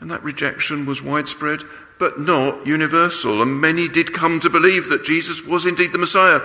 And 0.00 0.10
that 0.10 0.22
rejection 0.22 0.84
was 0.84 1.02
widespread, 1.02 1.62
but 1.98 2.20
not 2.20 2.66
universal. 2.66 3.40
And 3.40 3.58
many 3.58 3.88
did 3.88 4.12
come 4.12 4.38
to 4.40 4.50
believe 4.50 4.90
that 4.90 5.04
Jesus 5.04 5.46
was 5.46 5.64
indeed 5.64 5.92
the 5.92 5.98
Messiah. 5.98 6.40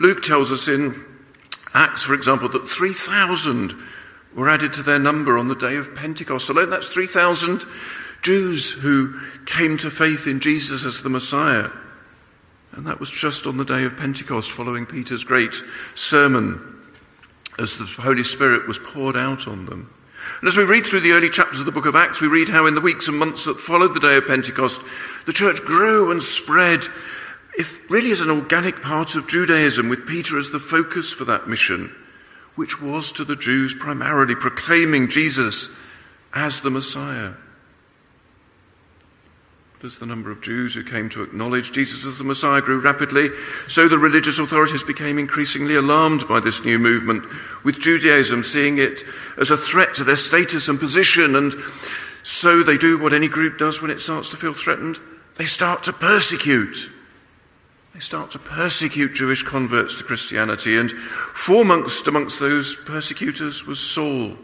Luke 0.00 0.24
tells 0.24 0.50
us 0.50 0.66
in 0.66 1.00
Acts, 1.74 2.02
for 2.02 2.14
example, 2.14 2.48
that 2.48 2.68
3,000 2.68 3.72
were 4.34 4.48
added 4.48 4.72
to 4.72 4.82
their 4.82 4.98
number 4.98 5.38
on 5.38 5.46
the 5.46 5.54
day 5.54 5.76
of 5.76 5.94
Pentecost. 5.94 6.50
Alone, 6.50 6.70
that's 6.70 6.88
3,000 6.88 7.62
Jews 8.22 8.70
who 8.70 9.20
came 9.46 9.76
to 9.78 9.90
faith 9.90 10.26
in 10.26 10.40
Jesus 10.40 10.84
as 10.84 11.02
the 11.02 11.08
Messiah. 11.08 11.70
And 12.72 12.86
that 12.86 13.00
was 13.00 13.10
just 13.10 13.46
on 13.46 13.56
the 13.56 13.64
day 13.64 13.84
of 13.84 13.96
Pentecost, 13.96 14.50
following 14.50 14.86
Peter's 14.86 15.24
great 15.24 15.54
sermon, 15.94 16.60
as 17.58 17.76
the 17.76 17.84
Holy 17.84 18.22
Spirit 18.22 18.68
was 18.68 18.78
poured 18.78 19.16
out 19.16 19.48
on 19.48 19.66
them. 19.66 19.92
And 20.40 20.48
as 20.48 20.56
we 20.56 20.64
read 20.64 20.86
through 20.86 21.00
the 21.00 21.12
early 21.12 21.30
chapters 21.30 21.60
of 21.60 21.66
the 21.66 21.72
book 21.72 21.86
of 21.86 21.96
Acts, 21.96 22.20
we 22.20 22.28
read 22.28 22.48
how 22.48 22.66
in 22.66 22.74
the 22.74 22.80
weeks 22.80 23.08
and 23.08 23.18
months 23.18 23.46
that 23.46 23.56
followed 23.56 23.94
the 23.94 24.00
day 24.00 24.16
of 24.16 24.26
Pentecost, 24.26 24.82
the 25.26 25.32
church 25.32 25.60
grew 25.62 26.10
and 26.10 26.22
spread, 26.22 26.84
if 27.58 27.90
really 27.90 28.12
as 28.12 28.20
an 28.20 28.30
organic 28.30 28.82
part 28.82 29.16
of 29.16 29.28
Judaism, 29.28 29.88
with 29.88 30.06
Peter 30.06 30.38
as 30.38 30.50
the 30.50 30.60
focus 30.60 31.12
for 31.12 31.24
that 31.24 31.48
mission, 31.48 31.94
which 32.54 32.80
was 32.80 33.10
to 33.12 33.24
the 33.24 33.36
Jews 33.36 33.74
primarily 33.74 34.34
proclaiming 34.34 35.08
Jesus 35.08 35.80
as 36.34 36.60
the 36.60 36.70
Messiah. 36.70 37.32
As 39.84 39.98
the 39.98 40.06
number 40.06 40.32
of 40.32 40.42
Jews 40.42 40.74
who 40.74 40.82
came 40.82 41.08
to 41.10 41.22
acknowledge 41.22 41.70
Jesus 41.70 42.04
as 42.04 42.18
the 42.18 42.24
Messiah 42.24 42.60
grew 42.60 42.80
rapidly, 42.80 43.28
so 43.68 43.86
the 43.86 43.96
religious 43.96 44.40
authorities 44.40 44.82
became 44.82 45.18
increasingly 45.18 45.76
alarmed 45.76 46.26
by 46.28 46.40
this 46.40 46.64
new 46.64 46.80
movement, 46.80 47.24
with 47.64 47.78
Judaism 47.78 48.42
seeing 48.42 48.78
it 48.78 49.04
as 49.40 49.50
a 49.50 49.56
threat 49.56 49.94
to 49.94 50.04
their 50.04 50.16
status 50.16 50.68
and 50.68 50.80
position. 50.80 51.36
And 51.36 51.54
so 52.24 52.64
they 52.64 52.76
do 52.76 53.00
what 53.00 53.12
any 53.12 53.28
group 53.28 53.56
does 53.56 53.80
when 53.80 53.92
it 53.92 54.00
starts 54.00 54.28
to 54.30 54.36
feel 54.36 54.52
threatened 54.52 54.98
they 55.38 55.46
start 55.46 55.84
to 55.84 55.92
persecute. 55.92 56.90
They 57.94 58.00
start 58.00 58.32
to 58.32 58.40
persecute 58.40 59.14
Jewish 59.14 59.44
converts 59.44 59.94
to 59.94 60.04
Christianity. 60.04 60.76
And 60.76 60.90
foremost 60.90 62.08
amongst 62.08 62.40
those 62.40 62.74
persecutors 62.74 63.64
was 63.64 63.78
Saul. 63.78 64.36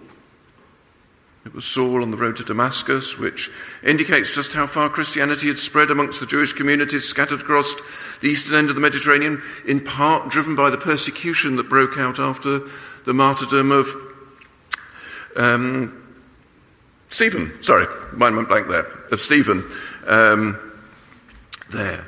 It 1.44 1.52
was 1.52 1.66
Saul 1.66 2.02
on 2.02 2.10
the 2.10 2.16
road 2.16 2.36
to 2.38 2.44
Damascus, 2.44 3.18
which 3.18 3.50
indicates 3.82 4.34
just 4.34 4.54
how 4.54 4.66
far 4.66 4.88
Christianity 4.88 5.48
had 5.48 5.58
spread 5.58 5.90
amongst 5.90 6.20
the 6.20 6.26
Jewish 6.26 6.54
communities 6.54 7.06
scattered 7.06 7.42
across 7.42 7.74
the 8.20 8.28
eastern 8.28 8.54
end 8.54 8.70
of 8.70 8.74
the 8.74 8.80
Mediterranean, 8.80 9.42
in 9.66 9.80
part 9.80 10.30
driven 10.30 10.56
by 10.56 10.70
the 10.70 10.78
persecution 10.78 11.56
that 11.56 11.68
broke 11.68 11.98
out 11.98 12.18
after 12.18 12.60
the 13.04 13.12
martyrdom 13.12 13.72
of 13.72 13.94
um, 15.36 16.16
Stephen. 17.10 17.62
Sorry, 17.62 17.86
mine 18.14 18.36
went 18.36 18.48
blank 18.48 18.68
there. 18.68 18.86
Of 19.10 19.20
Stephen. 19.20 19.64
Um, 20.06 20.58
there. 21.70 22.06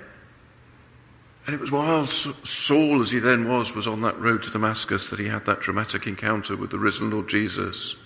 And 1.47 1.55
it 1.55 1.61
was 1.61 1.71
while 1.71 2.07
Saul, 2.07 3.03
as 3.03 3.11
he 3.11 3.19
then 3.19 3.49
was, 3.49 3.75
was 3.75 3.87
on 3.87 4.01
that 4.01 4.19
road 4.19 4.43
to 4.45 4.51
Damascus 4.51 5.09
that 5.09 5.21
he 5.21 5.29
had 5.29 5.45
that 5.45 5.61
dramatic 5.61 6.07
encounter 6.07 6.57
with 6.57 6.71
the 6.71 6.79
risen 6.79 7.11
Lord 7.11 7.29
Jesus. 7.29 8.06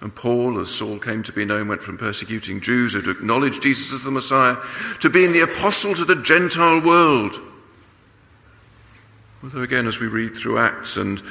And 0.00 0.14
Paul, 0.14 0.60
as 0.60 0.70
Saul 0.70 0.98
came 0.98 1.22
to 1.24 1.32
be 1.32 1.44
known, 1.44 1.68
went 1.68 1.82
from 1.82 1.98
persecuting 1.98 2.60
Jews 2.60 2.94
who 2.94 3.10
acknowledged 3.10 3.62
Jesus 3.62 3.92
as 3.92 4.04
the 4.04 4.10
Messiah 4.10 4.56
to 5.00 5.10
being 5.10 5.32
the 5.32 5.40
apostle 5.40 5.94
to 5.94 6.04
the 6.04 6.22
Gentile 6.22 6.80
world. 6.80 7.34
Although, 9.42 9.62
again, 9.62 9.86
as 9.86 9.98
we 10.00 10.06
read 10.06 10.36
through 10.36 10.58
Acts 10.58 10.96
and 10.96 11.22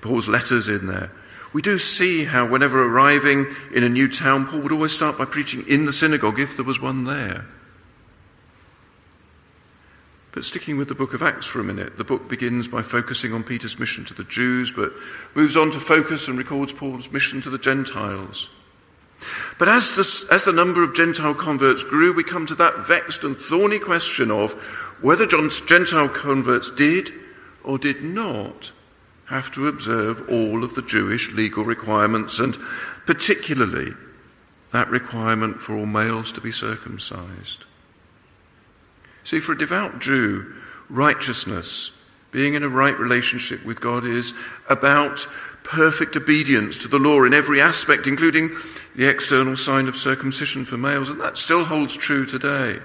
Paul's 0.00 0.28
letters 0.28 0.68
in 0.68 0.86
there, 0.86 1.10
We 1.56 1.62
do 1.62 1.78
see 1.78 2.24
how, 2.26 2.46
whenever 2.46 2.84
arriving 2.84 3.46
in 3.72 3.82
a 3.82 3.88
new 3.88 4.08
town, 4.08 4.46
Paul 4.46 4.60
would 4.60 4.72
always 4.72 4.92
start 4.92 5.16
by 5.16 5.24
preaching 5.24 5.64
in 5.66 5.86
the 5.86 5.92
synagogue 5.92 6.38
if 6.38 6.54
there 6.54 6.66
was 6.66 6.82
one 6.82 7.04
there. 7.04 7.46
But 10.36 10.44
sticking 10.44 10.76
with 10.76 10.88
the 10.88 10.94
book 10.94 11.14
of 11.14 11.22
Acts 11.22 11.46
for 11.46 11.60
a 11.60 11.64
minute, 11.64 11.96
the 11.96 12.04
book 12.04 12.28
begins 12.28 12.68
by 12.68 12.82
focusing 12.82 13.32
on 13.32 13.42
Peter's 13.42 13.78
mission 13.78 14.04
to 14.04 14.12
the 14.12 14.22
Jews, 14.22 14.70
but 14.70 14.92
moves 15.34 15.56
on 15.56 15.70
to 15.70 15.80
focus 15.80 16.28
and 16.28 16.36
records 16.36 16.74
Paul's 16.74 17.10
mission 17.10 17.40
to 17.40 17.48
the 17.48 17.56
Gentiles. 17.56 18.50
But 19.58 19.68
as 19.68 19.94
the, 19.94 20.34
as 20.34 20.42
the 20.42 20.52
number 20.52 20.82
of 20.82 20.94
Gentile 20.94 21.32
converts 21.32 21.82
grew, 21.84 22.14
we 22.14 22.22
come 22.22 22.44
to 22.48 22.54
that 22.56 22.86
vexed 22.86 23.24
and 23.24 23.34
thorny 23.34 23.78
question 23.78 24.30
of 24.30 24.52
whether 25.00 25.24
Gentile 25.24 26.10
converts 26.10 26.70
did 26.70 27.12
or 27.64 27.78
did 27.78 28.04
not 28.04 28.72
have 29.30 29.50
to 29.52 29.68
observe 29.68 30.28
all 30.28 30.62
of 30.62 30.74
the 30.74 30.82
Jewish 30.82 31.32
legal 31.32 31.64
requirements, 31.64 32.38
and 32.38 32.58
particularly 33.06 33.94
that 34.72 34.90
requirement 34.90 35.60
for 35.60 35.74
all 35.74 35.86
males 35.86 36.30
to 36.32 36.42
be 36.42 36.52
circumcised. 36.52 37.64
See, 39.26 39.40
for 39.40 39.54
a 39.54 39.58
devout 39.58 39.98
Jew, 39.98 40.54
righteousness, 40.88 42.00
being 42.30 42.54
in 42.54 42.62
a 42.62 42.68
right 42.68 42.96
relationship 42.96 43.66
with 43.66 43.80
God, 43.80 44.04
is 44.04 44.32
about 44.70 45.26
perfect 45.64 46.14
obedience 46.14 46.78
to 46.78 46.86
the 46.86 47.00
law 47.00 47.24
in 47.24 47.34
every 47.34 47.60
aspect, 47.60 48.06
including 48.06 48.52
the 48.94 49.10
external 49.10 49.56
sign 49.56 49.88
of 49.88 49.96
circumcision 49.96 50.64
for 50.64 50.76
males, 50.76 51.08
and 51.08 51.20
that 51.20 51.38
still 51.38 51.64
holds 51.64 51.96
true 51.96 52.24
today. 52.24 52.78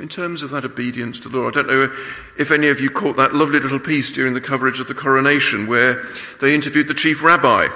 In 0.00 0.08
terms 0.08 0.42
of 0.42 0.50
that 0.50 0.64
obedience 0.64 1.20
to 1.20 1.28
the 1.28 1.38
law, 1.38 1.46
I 1.46 1.52
don't 1.52 1.68
know 1.68 1.94
if 2.36 2.50
any 2.50 2.66
of 2.66 2.80
you 2.80 2.90
caught 2.90 3.16
that 3.18 3.36
lovely 3.36 3.60
little 3.60 3.78
piece 3.78 4.10
during 4.10 4.34
the 4.34 4.40
coverage 4.40 4.80
of 4.80 4.88
the 4.88 4.94
coronation 4.94 5.68
where 5.68 6.02
they 6.40 6.52
interviewed 6.52 6.88
the 6.88 6.94
chief 6.94 7.22
rabbi. 7.22 7.68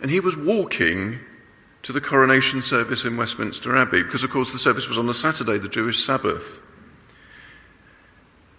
And 0.00 0.10
he 0.10 0.20
was 0.20 0.34
walking 0.34 1.20
to 1.86 1.92
the 1.92 2.00
coronation 2.00 2.62
service 2.62 3.04
in 3.04 3.16
Westminster 3.16 3.76
Abbey, 3.76 4.02
because, 4.02 4.24
of 4.24 4.30
course, 4.30 4.50
the 4.50 4.58
service 4.58 4.88
was 4.88 4.98
on 4.98 5.08
a 5.08 5.14
Saturday, 5.14 5.56
the 5.56 5.68
Jewish 5.68 6.00
Sabbath. 6.00 6.60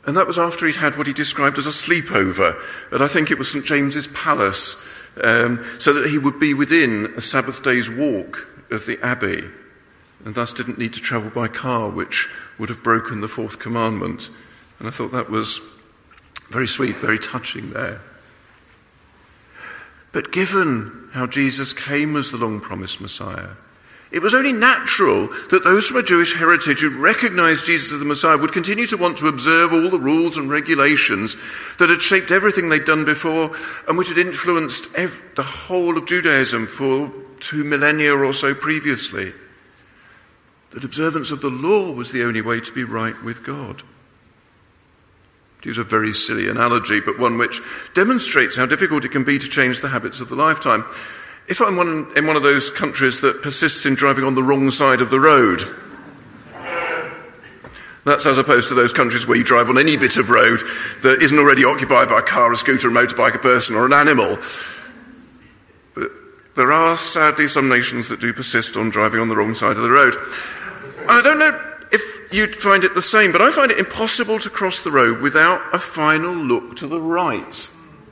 And 0.06 0.16
that 0.16 0.26
was 0.26 0.40
after 0.40 0.66
he'd 0.66 0.78
had 0.78 0.98
what 0.98 1.08
he 1.08 1.14
described 1.14 1.58
as 1.58 1.68
a 1.68 1.72
sleepover 1.72 2.56
at, 2.94 3.02
I 3.02 3.10
think 3.10 3.30
it 3.30 3.38
was 3.38 3.52
St. 3.52 3.66
James's 3.66 4.08
Palace, 4.08 4.82
um, 5.22 5.62
so 5.78 5.92
that 5.92 6.10
he 6.10 6.18
would 6.18 6.40
be 6.40 6.54
within 6.54 7.14
a 7.18 7.22
Sabbath 7.22 7.64
day's 7.64 7.90
walk 7.90 8.48
of 8.72 8.86
the 8.86 8.98
Abbey, 9.06 9.44
and 10.24 10.34
thus 10.34 10.54
didn't 10.54 10.78
need 10.78 10.94
to 10.94 11.02
travel 11.02 11.30
by 11.30 11.50
car, 11.50 11.90
which 11.90 12.30
would 12.58 12.70
have 12.70 12.82
broken 12.82 13.20
the 13.20 13.28
fourth 13.28 13.60
commandment. 13.60 14.30
And 14.80 14.88
I 14.88 14.92
thought 14.92 15.12
that 15.12 15.30
was 15.30 15.60
very 16.50 16.68
sweet, 16.68 16.96
very 16.96 17.20
touching 17.20 17.72
there. 17.72 18.00
But 20.14 20.32
given 20.32 21.07
how 21.18 21.28
Jesus 21.28 21.74
came 21.74 22.16
as 22.16 22.32
the 22.32 22.38
long 22.38 22.60
promised 22.60 23.02
Messiah, 23.02 23.50
it 24.10 24.22
was 24.22 24.34
only 24.34 24.54
natural 24.54 25.28
that 25.52 25.66
those 25.66 25.88
from 25.88 25.98
a 25.98 26.04
Jewish 26.04 26.34
heritage 26.34 26.80
who 26.80 26.98
recognized 26.98 27.66
Jesus 27.66 27.92
as 27.92 28.00
the 28.00 28.06
Messiah 28.06 28.38
would 28.38 28.54
continue 28.54 28.88
to 28.88 28.98
want 28.98 29.18
to 29.18 29.28
observe 29.28 29.74
all 29.74 29.90
the 29.90 30.00
rules 30.00 30.38
and 30.38 30.50
regulations 30.50 31.36
that 31.78 31.90
had 31.90 32.02
shaped 32.02 32.32
everything 32.32 32.70
they'd 32.70 32.86
done 32.86 33.04
before 33.04 33.52
and 33.88 33.98
which 33.98 34.08
had 34.08 34.18
influenced 34.18 34.96
ev- 34.96 35.22
the 35.36 35.44
whole 35.44 35.98
of 35.98 36.06
Judaism 36.06 36.68
for 36.68 37.12
two 37.42 37.66
millennia 37.66 38.16
or 38.16 38.32
so 38.32 38.54
previously. 38.54 39.34
That 40.72 40.86
observance 40.86 41.32
of 41.32 41.42
the 41.42 41.50
law 41.50 41.92
was 41.92 42.12
the 42.12 42.24
only 42.24 42.42
way 42.42 42.62
to 42.62 42.72
be 42.72 42.86
right 42.86 43.22
with 43.24 43.44
God. 43.44 43.84
Use 45.64 45.78
a 45.78 45.84
very 45.84 46.14
silly 46.14 46.48
analogy, 46.48 47.00
but 47.00 47.20
one 47.20 47.38
which 47.38 47.62
demonstrates 47.94 48.56
how 48.56 48.66
difficult 48.66 49.04
it 49.04 49.12
can 49.12 49.24
be 49.24 49.40
to 49.40 49.50
change 49.50 49.82
the 49.82 49.90
habits 49.90 50.22
of 50.22 50.30
the 50.30 50.36
lifetime. 50.36 50.86
If 51.48 51.62
I'm 51.62 51.76
one, 51.78 52.12
in 52.16 52.28
one 52.28 52.36
of 52.36 52.44
those 52.44 52.70
countries 52.70 53.22
that 53.22 53.42
persists 53.42 53.86
in 53.86 53.96
driving 53.96 54.24
on 54.24 54.36
the 54.36 54.44
wrong 54.44 54.70
side 54.70 55.02
of 55.02 55.10
the 55.10 55.20
road, 55.20 55.64
that's 58.06 58.26
as 58.26 58.38
opposed 58.38 58.70
to 58.70 58.76
those 58.76 58.94
countries 58.94 59.28
where 59.28 59.38
you 59.38 59.44
drive 59.44 59.70
on 59.70 59.78
any 59.78 59.98
bit 59.98 60.18
of 60.18 60.30
road 60.30 60.62
that 61.04 61.22
isn't 61.22 61.38
already 61.38 61.66
occupied 61.66 62.08
by 62.08 62.20
a 62.20 62.22
car, 62.22 62.52
a 62.52 62.56
scooter, 62.56 62.88
a 62.88 62.92
motorbike, 62.92 63.36
a 63.36 63.40
person, 63.40 63.76
or 63.76 63.86
an 63.86 63.94
animal. 63.94 64.38
But 65.96 66.12
there 66.56 66.72
are 66.72 66.98
sadly 66.98 67.48
some 67.48 67.68
nations 67.68 68.08
that 68.08 68.22
do 68.22 68.32
persist 68.32 68.78
on 68.78 68.90
driving 68.90 69.20
on 69.20 69.28
the 69.28 69.36
wrong 69.36 69.56
side 69.56 69.76
of 69.76 69.84
the 69.84 69.92
road. 69.92 70.16
I 71.10 71.22
don't 71.22 71.40
know 71.40 71.77
you'd 72.32 72.56
find 72.56 72.84
it 72.84 72.94
the 72.94 73.02
same, 73.02 73.32
but 73.32 73.42
I 73.42 73.52
find 73.52 73.72
it 73.72 73.78
impossible 73.78 74.40
to 74.40 74.50
cross 74.50 74.82
the 74.82 74.92
road 74.92 75.22
without 75.22 75.62
a 75.74 75.80
final 75.80 76.34
look 76.34 76.76
to 76.78 76.88
the 76.88 77.00
right 77.00 77.70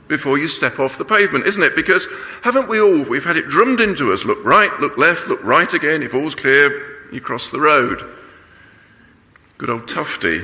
before 0.08 0.38
you 0.38 0.48
step 0.48 0.78
off 0.78 0.98
the 0.98 1.04
pavement, 1.04 1.46
isn't 1.46 1.62
it? 1.62 1.74
Because 1.74 2.06
haven't 2.42 2.68
we 2.68 2.80
all, 2.80 3.04
we've 3.08 3.24
had 3.24 3.36
it 3.36 3.48
drummed 3.48 3.80
into 3.80 4.12
us 4.12 4.24
look 4.24 4.44
right, 4.44 4.70
look 4.80 4.96
left, 4.96 5.28
look 5.28 5.42
right 5.42 5.72
again. 5.72 6.02
If 6.02 6.14
all's 6.14 6.34
clear, 6.34 7.10
you 7.12 7.20
cross 7.20 7.50
the 7.50 7.60
road. 7.60 8.02
Good 9.58 9.70
old 9.70 9.88
Tufty. 9.88 10.42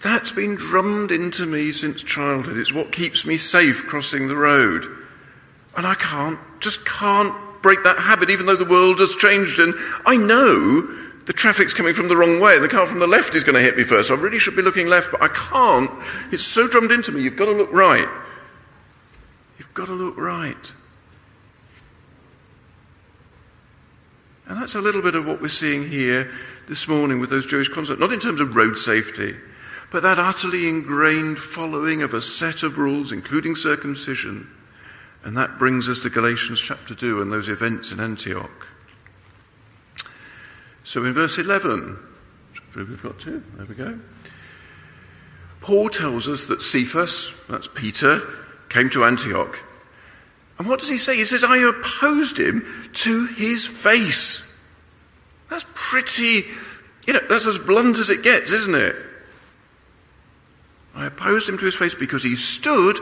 That's 0.00 0.32
been 0.32 0.54
drummed 0.54 1.10
into 1.10 1.44
me 1.44 1.72
since 1.72 2.02
childhood. 2.02 2.56
It's 2.56 2.72
what 2.72 2.92
keeps 2.92 3.26
me 3.26 3.36
safe 3.36 3.86
crossing 3.86 4.28
the 4.28 4.36
road. 4.36 4.86
And 5.76 5.86
I 5.86 5.94
can't, 5.94 6.38
just 6.60 6.86
can't 6.86 7.34
break 7.62 7.82
that 7.84 7.98
habit, 7.98 8.30
even 8.30 8.46
though 8.46 8.56
the 8.56 8.64
world 8.64 9.00
has 9.00 9.14
changed. 9.14 9.58
And 9.58 9.74
I 10.06 10.16
know 10.16 10.82
the 11.26 11.32
traffic's 11.32 11.74
coming 11.74 11.94
from 11.94 12.08
the 12.08 12.16
wrong 12.16 12.40
way, 12.40 12.54
and 12.54 12.64
the 12.64 12.68
car 12.68 12.86
from 12.86 13.00
the 13.00 13.06
left 13.06 13.34
is 13.34 13.44
going 13.44 13.54
to 13.54 13.60
hit 13.60 13.76
me 13.76 13.84
first. 13.84 14.10
I 14.10 14.14
really 14.14 14.38
should 14.38 14.56
be 14.56 14.62
looking 14.62 14.86
left, 14.86 15.10
but 15.10 15.22
I 15.22 15.28
can't. 15.28 15.90
It's 16.32 16.44
so 16.44 16.66
drummed 16.66 16.90
into 16.90 17.12
me. 17.12 17.22
You've 17.22 17.36
got 17.36 17.46
to 17.46 17.52
look 17.52 17.72
right. 17.72 18.08
You've 19.58 19.74
got 19.74 19.86
to 19.86 19.92
look 19.92 20.16
right. 20.16 20.72
And 24.46 24.62
that's 24.62 24.74
a 24.74 24.80
little 24.80 25.02
bit 25.02 25.14
of 25.14 25.26
what 25.26 25.42
we're 25.42 25.48
seeing 25.48 25.90
here 25.90 26.32
this 26.66 26.88
morning 26.88 27.20
with 27.20 27.28
those 27.28 27.44
Jewish 27.44 27.68
concepts, 27.68 28.00
not 28.00 28.12
in 28.12 28.20
terms 28.20 28.40
of 28.40 28.56
road 28.56 28.78
safety, 28.78 29.34
but 29.90 30.02
that 30.02 30.18
utterly 30.18 30.68
ingrained 30.68 31.38
following 31.38 32.02
of 32.02 32.14
a 32.14 32.20
set 32.20 32.62
of 32.62 32.78
rules, 32.78 33.12
including 33.12 33.56
circumcision. 33.56 34.50
And 35.28 35.36
that 35.36 35.58
brings 35.58 35.90
us 35.90 36.00
to 36.00 36.08
Galatians 36.08 36.58
chapter 36.58 36.94
2 36.94 37.20
and 37.20 37.30
those 37.30 37.50
events 37.50 37.92
in 37.92 38.00
Antioch. 38.00 38.68
So 40.84 41.04
in 41.04 41.12
verse 41.12 41.36
11, 41.36 41.98
we've 42.74 43.02
got 43.02 43.18
to, 43.20 43.42
there 43.58 43.66
we 43.66 43.74
go. 43.74 43.98
Paul 45.60 45.90
tells 45.90 46.30
us 46.30 46.46
that 46.46 46.62
Cephas, 46.62 47.44
that's 47.46 47.68
Peter, 47.68 48.22
came 48.70 48.88
to 48.88 49.04
Antioch. 49.04 49.62
And 50.58 50.66
what 50.66 50.80
does 50.80 50.88
he 50.88 50.96
say? 50.96 51.16
He 51.16 51.26
says, 51.26 51.44
I 51.44 51.58
opposed 51.58 52.40
him 52.40 52.64
to 52.94 53.26
his 53.26 53.66
face. 53.66 54.58
That's 55.50 55.66
pretty, 55.74 56.44
you 57.06 57.12
know, 57.12 57.20
that's 57.28 57.46
as 57.46 57.58
blunt 57.58 57.98
as 57.98 58.08
it 58.08 58.22
gets, 58.22 58.50
isn't 58.50 58.74
it? 58.74 58.96
I 60.94 61.04
opposed 61.04 61.50
him 61.50 61.58
to 61.58 61.66
his 61.66 61.74
face 61.74 61.94
because 61.94 62.22
he 62.22 62.34
stood 62.34 62.96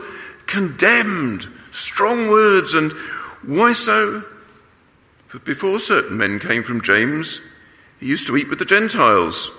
condemned. 0.45 1.47
Strong 1.77 2.29
words. 2.29 2.73
And 2.73 2.91
why 3.43 3.73
so? 3.73 4.23
For 5.27 5.39
before 5.39 5.79
certain 5.79 6.17
men 6.17 6.39
came 6.39 6.63
from 6.63 6.81
James, 6.81 7.41
he 7.99 8.07
used 8.07 8.25
to 8.27 8.37
eat 8.37 8.49
with 8.49 8.59
the 8.59 8.65
Gentiles. 8.65 9.51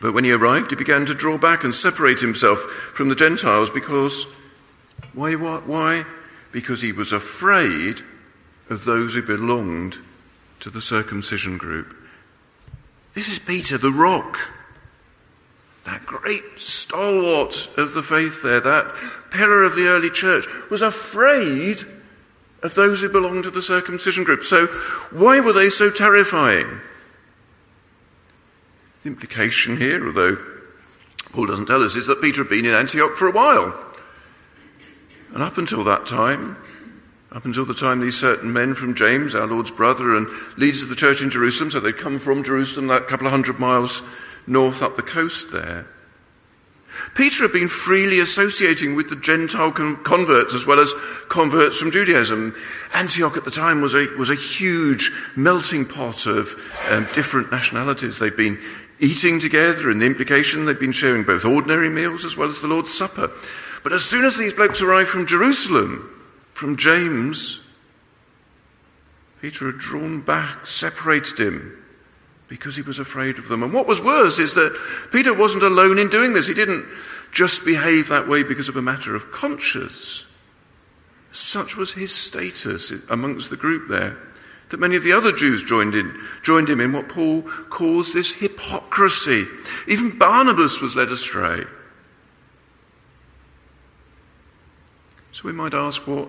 But 0.00 0.12
when 0.12 0.24
he 0.24 0.32
arrived, 0.32 0.70
he 0.70 0.76
began 0.76 1.06
to 1.06 1.14
draw 1.14 1.38
back 1.38 1.64
and 1.64 1.74
separate 1.74 2.20
himself 2.20 2.60
from 2.60 3.08
the 3.08 3.14
Gentiles 3.14 3.70
because, 3.70 4.24
why, 5.14 5.34
why? 5.34 6.04
Because 6.52 6.82
he 6.82 6.92
was 6.92 7.12
afraid 7.12 8.00
of 8.68 8.84
those 8.84 9.14
who 9.14 9.22
belonged 9.22 9.98
to 10.60 10.68
the 10.68 10.80
circumcision 10.80 11.56
group. 11.56 11.96
This 13.14 13.28
is 13.32 13.38
Peter 13.38 13.78
the 13.78 13.90
rock, 13.90 14.36
that 15.84 16.06
great 16.06 16.42
stalwart 16.56 17.68
of 17.76 17.92
the 17.94 18.02
faith 18.02 18.42
there, 18.42 18.60
that 18.60 18.94
pillar 19.30 19.64
of 19.64 19.74
the 19.74 19.86
early 19.86 20.10
church, 20.10 20.46
was 20.70 20.82
afraid 20.82 21.82
of 22.62 22.74
those 22.74 23.02
who 23.02 23.10
belonged 23.10 23.44
to 23.44 23.50
the 23.50 23.60
circumcision 23.60 24.24
group. 24.24 24.42
So, 24.42 24.66
why 25.12 25.40
were 25.40 25.52
they 25.52 25.68
so 25.68 25.90
terrifying? 25.90 26.80
The 29.02 29.10
implication 29.10 29.76
here, 29.76 30.06
although 30.06 30.38
Paul 31.32 31.46
doesn't 31.46 31.66
tell 31.66 31.82
us, 31.82 31.94
is 31.94 32.06
that 32.06 32.22
Peter 32.22 32.42
had 32.42 32.50
been 32.50 32.64
in 32.64 32.72
Antioch 32.72 33.16
for 33.16 33.28
a 33.28 33.32
while. 33.32 33.78
And 35.34 35.42
up 35.42 35.58
until 35.58 35.84
that 35.84 36.06
time, 36.06 36.56
up 37.30 37.44
until 37.44 37.66
the 37.66 37.74
time 37.74 38.00
these 38.00 38.18
certain 38.18 38.52
men 38.52 38.72
from 38.72 38.94
James, 38.94 39.34
our 39.34 39.46
Lord's 39.46 39.72
brother, 39.72 40.14
and 40.14 40.28
leaders 40.56 40.80
of 40.80 40.88
the 40.88 40.94
church 40.94 41.20
in 41.20 41.28
Jerusalem, 41.28 41.70
so 41.70 41.80
they'd 41.80 41.96
come 41.96 42.18
from 42.18 42.44
Jerusalem, 42.44 42.86
that 42.86 43.08
couple 43.08 43.26
of 43.26 43.32
hundred 43.32 43.58
miles 43.58 44.08
north 44.46 44.82
up 44.82 44.96
the 44.96 45.02
coast 45.02 45.52
there. 45.52 45.86
Peter 47.14 47.42
had 47.42 47.52
been 47.52 47.68
freely 47.68 48.20
associating 48.20 48.94
with 48.94 49.08
the 49.08 49.16
Gentile 49.16 49.72
converts 49.72 50.54
as 50.54 50.66
well 50.66 50.78
as 50.78 50.94
converts 51.28 51.78
from 51.78 51.90
Judaism. 51.90 52.54
Antioch 52.92 53.36
at 53.36 53.44
the 53.44 53.50
time 53.50 53.80
was 53.80 53.94
a, 53.94 54.06
was 54.16 54.30
a 54.30 54.34
huge 54.34 55.10
melting 55.36 55.86
pot 55.86 56.26
of 56.26 56.54
um, 56.90 57.06
different 57.14 57.50
nationalities. 57.50 58.18
They'd 58.18 58.36
been 58.36 58.58
eating 59.00 59.40
together, 59.40 59.90
and 59.90 60.00
the 60.00 60.06
implication 60.06 60.64
they'd 60.64 60.78
been 60.78 60.92
sharing 60.92 61.24
both 61.24 61.44
ordinary 61.44 61.90
meals 61.90 62.24
as 62.24 62.36
well 62.36 62.48
as 62.48 62.60
the 62.60 62.68
Lord's 62.68 62.94
Supper. 62.94 63.30
But 63.82 63.92
as 63.92 64.04
soon 64.04 64.24
as 64.24 64.36
these 64.36 64.54
blokes 64.54 64.80
arrived 64.80 65.08
from 65.08 65.26
Jerusalem, 65.26 66.10
from 66.52 66.76
James, 66.76 67.68
Peter 69.42 69.66
had 69.66 69.78
drawn 69.78 70.20
back, 70.20 70.64
separated 70.64 71.38
him, 71.38 71.83
because 72.54 72.76
he 72.76 72.82
was 72.82 73.00
afraid 73.00 73.36
of 73.36 73.48
them. 73.48 73.64
And 73.64 73.72
what 73.72 73.88
was 73.88 74.00
worse 74.00 74.38
is 74.38 74.54
that 74.54 74.78
Peter 75.10 75.36
wasn't 75.36 75.64
alone 75.64 75.98
in 75.98 76.08
doing 76.08 76.34
this. 76.34 76.46
He 76.46 76.54
didn't 76.54 76.86
just 77.32 77.64
behave 77.64 78.08
that 78.08 78.28
way 78.28 78.44
because 78.44 78.68
of 78.68 78.76
a 78.76 78.82
matter 78.82 79.16
of 79.16 79.32
conscience. 79.32 80.24
Such 81.32 81.76
was 81.76 81.94
his 81.94 82.14
status 82.14 82.92
amongst 83.10 83.50
the 83.50 83.56
group 83.56 83.88
there 83.88 84.16
that 84.68 84.78
many 84.78 84.94
of 84.94 85.02
the 85.02 85.12
other 85.12 85.32
Jews 85.32 85.64
joined 85.64 85.96
in, 85.96 86.16
joined 86.44 86.70
him 86.70 86.80
in 86.80 86.92
what 86.92 87.08
Paul 87.08 87.42
calls 87.42 88.12
this 88.12 88.34
hypocrisy. 88.34 89.46
Even 89.88 90.16
Barnabas 90.16 90.80
was 90.80 90.94
led 90.94 91.08
astray. 91.08 91.64
So 95.32 95.42
we 95.44 95.52
might 95.52 95.74
ask 95.74 96.06
what 96.06 96.28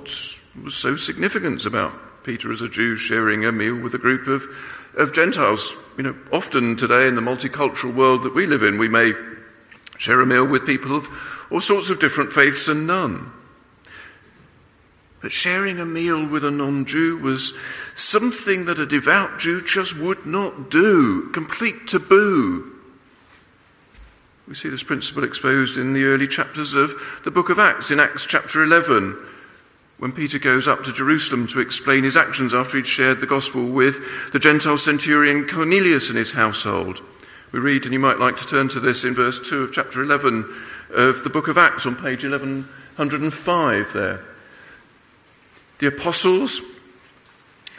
was 0.64 0.74
so 0.74 0.96
significant 0.96 1.68
about 1.68 1.94
Peter 2.24 2.52
as 2.52 2.64
a 2.64 2.68
Jew 2.68 2.96
sharing 2.96 3.46
a 3.46 3.52
meal 3.52 3.76
with 3.76 3.94
a 3.94 4.00
group 4.00 4.26
of, 4.26 4.44
of 4.98 5.14
Gentiles. 5.14 5.78
You 5.98 6.04
know, 6.04 6.16
often 6.32 6.76
today 6.76 7.08
in 7.08 7.16
the 7.16 7.22
multicultural 7.22 7.94
world 7.94 8.24
that 8.24 8.36
we 8.36 8.46
live 8.46 8.64
in, 8.64 8.78
we 8.78 8.88
may 8.88 9.14
share 9.98 10.22
a 10.22 10.26
meal 10.26 10.48
with 10.48 10.66
people 10.66 10.96
of 10.96 11.08
all 11.52 11.62
sorts 11.62 11.90
of 11.90 12.00
different 12.00 12.32
faiths 12.32 12.68
and 12.68 12.88
none. 12.88 13.32
But 15.22 15.32
sharing 15.32 15.80
a 15.80 15.86
meal 15.86 16.28
with 16.28 16.46
a 16.46 16.52
non 16.52 16.86
Jew 16.86 17.18
was 17.18 17.58
something 17.96 18.66
that 18.66 18.80
a 18.80 18.86
devout 18.86 19.40
Jew 19.40 19.62
just 19.62 19.98
would 19.98 20.26
not 20.26 20.70
do, 20.70 21.30
complete 21.32 21.88
taboo. 21.88 22.72
We 24.48 24.54
see 24.54 24.70
this 24.70 24.84
principle 24.84 25.24
exposed 25.24 25.78
in 25.78 25.94
the 25.94 26.04
early 26.04 26.28
chapters 26.28 26.76
of 26.76 27.22
the 27.24 27.32
book 27.32 27.50
of 27.50 27.58
Acts, 27.58 27.90
in 27.90 28.00
Acts 28.00 28.28
chapter 28.28 28.64
11, 28.64 29.18
when 29.98 30.12
Peter 30.12 30.40
goes 30.40 30.68
up 30.68 30.84
to 30.84 30.94
Jerusalem 30.94 31.48
to 31.48 31.60
explain 31.62 32.04
his 32.04 32.18
actions 32.18 32.54
after 32.54 32.78
he'd 32.78 32.88
shared 32.88 33.22
the 33.22 33.28
gospel 33.28 33.70
with 33.70 34.32
the 34.34 34.40
Gentile 34.40 34.78
centurion 34.78 35.48
Cornelius 35.48 36.10
and 36.10 36.18
his 36.18 36.32
household. 36.32 37.02
We 37.52 37.60
read, 37.60 37.86
and 37.86 37.94
you 37.94 38.00
might 38.00 38.20
like 38.20 38.36
to 38.38 38.46
turn 38.46 38.68
to 38.70 38.82
this 38.82 39.06
in 39.06 39.14
verse 39.14 39.40
2 39.48 39.64
of 39.64 39.72
chapter 39.72 40.04
11 40.04 40.46
of 40.94 41.24
the 41.24 41.30
book 41.30 41.48
of 41.48 41.58
Acts 41.58 41.86
on 41.86 41.96
page 41.96 42.24
1105 42.24 43.94
there. 43.94 44.22
The 45.80 45.88
apostles, 45.88 46.62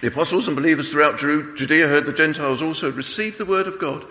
the 0.00 0.08
apostles 0.08 0.46
and 0.46 0.56
believers 0.56 0.90
throughout 0.90 1.18
Judea 1.18 1.88
heard 1.88 2.06
the 2.06 2.12
Gentiles 2.12 2.62
also 2.62 2.90
received 2.90 3.36
the 3.36 3.44
word 3.44 3.66
of 3.66 3.78
God. 3.78 4.04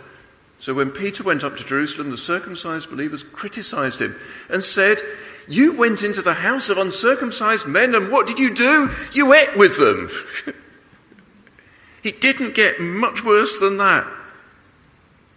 So 0.59 0.73
when 0.73 0.91
Peter 0.91 1.23
went 1.23 1.43
up 1.43 1.57
to 1.57 1.65
Jerusalem, 1.65 2.11
the 2.11 2.17
circumcised 2.17 2.89
believers 2.89 3.23
criticized 3.23 4.01
him 4.01 4.15
and 4.49 4.63
said, 4.63 4.99
You 5.47 5.77
went 5.77 6.03
into 6.03 6.21
the 6.21 6.34
house 6.34 6.69
of 6.69 6.77
uncircumcised 6.77 7.67
men, 7.67 7.93
and 7.93 8.12
what 8.12 8.27
did 8.27 8.39
you 8.39 8.53
do? 8.53 8.89
You 9.13 9.34
ate 9.34 9.55
with 9.55 9.77
them. 9.77 10.10
it 12.03 12.21
didn't 12.21 12.55
get 12.55 12.79
much 12.79 13.23
worse 13.23 13.60
than 13.60 13.77
that. 13.77 14.08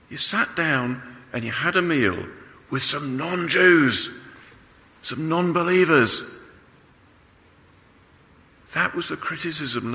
You 0.08 0.16
sat 0.16 0.56
down 0.56 1.02
and 1.32 1.44
you 1.44 1.52
had 1.52 1.76
a 1.76 1.82
meal 1.82 2.26
with 2.70 2.82
some 2.82 3.16
non 3.16 3.48
Jews, 3.48 4.18
some 5.02 5.28
non 5.28 5.52
believers. 5.52 6.24
That 8.74 8.94
was 8.94 9.08
the 9.08 9.16
criticism 9.16 9.92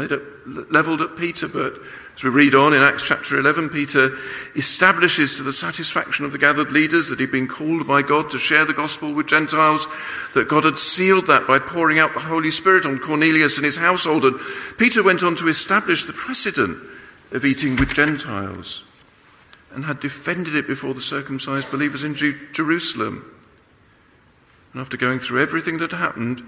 levelled 0.70 1.02
at 1.02 1.16
Peter. 1.16 1.48
But 1.48 1.76
as 2.16 2.24
we 2.24 2.30
read 2.30 2.54
on 2.54 2.74
in 2.74 2.82
Acts 2.82 3.04
chapter 3.04 3.40
11, 3.40 3.70
Peter 3.70 4.16
establishes 4.56 5.36
to 5.36 5.44
the 5.44 5.52
satisfaction 5.52 6.26
of 6.26 6.32
the 6.32 6.38
gathered 6.38 6.72
leaders 6.72 7.10
that 7.10 7.20
he'd 7.20 7.32
been 7.32 7.48
called 7.48 7.88
by 7.88 8.04
God 8.04 8.30
to 8.30 8.38
share 8.38 8.66
the 8.66 8.74
gospel 8.74 9.14
with 9.14 9.28
Gentiles, 9.28 9.88
that 10.36 10.48
God 10.48 10.64
had 10.64 10.78
sealed 10.78 11.26
that 11.26 11.48
by 11.48 11.58
pouring 11.58 11.98
out 11.98 12.14
the 12.14 12.20
Holy 12.20 12.52
Spirit 12.52 12.86
on 12.86 13.00
Cornelius 13.00 13.58
and 13.58 13.66
his 13.66 13.78
household. 13.78 14.26
And 14.26 14.40
Peter 14.78 15.04
went 15.04 15.24
on 15.24 15.36
to 15.38 15.48
establish 15.48 16.04
the 16.04 16.14
precedent 16.14 16.78
of 17.32 17.46
eating 17.46 17.78
with 17.78 17.96
Gentiles 17.96 18.86
and 19.74 19.86
had 19.86 20.00
defended 20.00 20.56
it 20.56 20.68
before 20.68 20.94
the 20.94 21.02
circumcised 21.02 21.72
believers 21.72 22.04
in 22.04 22.14
Jerusalem. 22.14 23.26
And 24.72 24.82
after 24.82 24.98
going 24.98 25.20
through 25.20 25.42
everything 25.42 25.80
that 25.80 25.92
happened, 25.92 26.44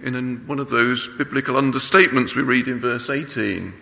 in 0.00 0.46
one 0.46 0.60
of 0.60 0.70
those 0.70 1.08
biblical 1.18 1.56
understatements 1.56 2.36
we 2.36 2.42
read 2.42 2.68
in 2.68 2.78
verse 2.78 3.10
18. 3.10 3.72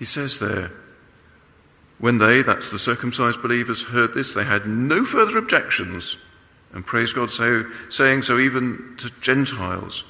He 0.00 0.06
says 0.06 0.40
there, 0.40 0.72
when 2.00 2.18
they, 2.18 2.42
that's 2.42 2.70
the 2.70 2.78
circumcised 2.78 3.42
believers, 3.42 3.84
heard 3.84 4.14
this, 4.14 4.32
they 4.32 4.44
had 4.44 4.66
no 4.66 5.04
further 5.04 5.38
objections 5.38 6.16
and 6.72 6.86
praise 6.86 7.12
God, 7.12 7.30
so, 7.30 7.64
saying 7.88 8.22
so 8.22 8.38
even 8.38 8.94
to 8.98 9.10
Gentiles, 9.20 10.04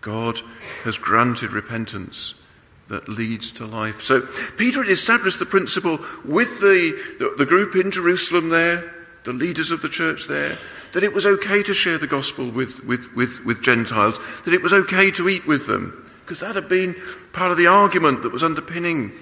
God 0.00 0.40
has 0.84 0.98
granted 0.98 1.52
repentance 1.52 2.40
that 2.88 3.08
leads 3.08 3.50
to 3.52 3.64
life. 3.64 4.02
So 4.02 4.20
Peter 4.58 4.82
had 4.82 4.92
established 4.92 5.38
the 5.38 5.46
principle 5.46 5.98
with 6.24 6.60
the, 6.60 6.92
the, 7.18 7.34
the 7.38 7.46
group 7.46 7.74
in 7.74 7.90
Jerusalem 7.90 8.50
there, 8.50 8.92
the 9.24 9.32
leaders 9.32 9.70
of 9.70 9.80
the 9.80 9.88
church 9.88 10.26
there, 10.28 10.58
that 10.92 11.02
it 11.02 11.14
was 11.14 11.24
okay 11.24 11.62
to 11.62 11.72
share 11.72 11.96
the 11.96 12.06
gospel 12.06 12.50
with, 12.50 12.84
with, 12.84 13.12
with, 13.16 13.44
with 13.44 13.62
Gentiles, 13.62 14.18
that 14.42 14.54
it 14.54 14.62
was 14.62 14.74
okay 14.74 15.10
to 15.12 15.28
eat 15.28 15.46
with 15.46 15.66
them, 15.66 16.03
because 16.24 16.40
that 16.40 16.54
had 16.54 16.68
been 16.68 16.96
part 17.32 17.50
of 17.50 17.58
the 17.58 17.66
argument 17.66 18.22
that 18.22 18.32
was 18.32 18.42
underpinning 18.42 19.12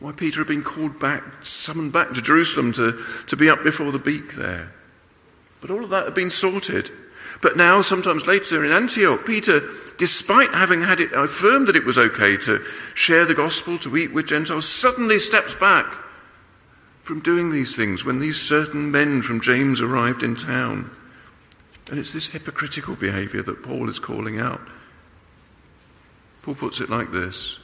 why 0.00 0.10
Peter 0.10 0.40
had 0.40 0.48
been 0.48 0.64
called 0.64 0.98
back, 0.98 1.22
summoned 1.42 1.92
back 1.92 2.12
to 2.12 2.20
Jerusalem 2.20 2.72
to, 2.72 3.00
to 3.28 3.36
be 3.36 3.48
up 3.48 3.62
before 3.62 3.92
the 3.92 3.98
beak 3.98 4.34
there. 4.34 4.72
But 5.60 5.70
all 5.70 5.84
of 5.84 5.90
that 5.90 6.04
had 6.04 6.14
been 6.14 6.30
sorted. 6.30 6.90
But 7.40 7.56
now, 7.56 7.82
sometimes 7.82 8.26
later 8.26 8.64
in 8.64 8.72
Antioch, 8.72 9.24
Peter, 9.24 9.62
despite 9.96 10.50
having 10.50 10.82
had 10.82 10.98
it 10.98 11.12
affirmed 11.12 11.68
that 11.68 11.76
it 11.76 11.84
was 11.84 11.98
okay 11.98 12.36
to 12.38 12.58
share 12.94 13.24
the 13.24 13.34
gospel, 13.34 13.78
to 13.78 13.96
eat 13.96 14.12
with 14.12 14.26
Gentiles, 14.26 14.68
suddenly 14.68 15.18
steps 15.18 15.54
back 15.54 15.86
from 17.00 17.20
doing 17.20 17.50
these 17.50 17.76
things 17.76 18.04
when 18.04 18.18
these 18.18 18.40
certain 18.40 18.90
men 18.90 19.22
from 19.22 19.40
James 19.40 19.80
arrived 19.80 20.22
in 20.22 20.34
town. 20.34 20.90
And 21.90 21.98
it's 21.98 22.12
this 22.12 22.32
hypocritical 22.32 22.96
behavior 22.96 23.42
that 23.42 23.62
Paul 23.62 23.88
is 23.88 23.98
calling 23.98 24.40
out. 24.40 24.60
Paul 26.44 26.54
puts 26.54 26.80
it 26.80 26.90
like 26.90 27.10
this 27.10 27.58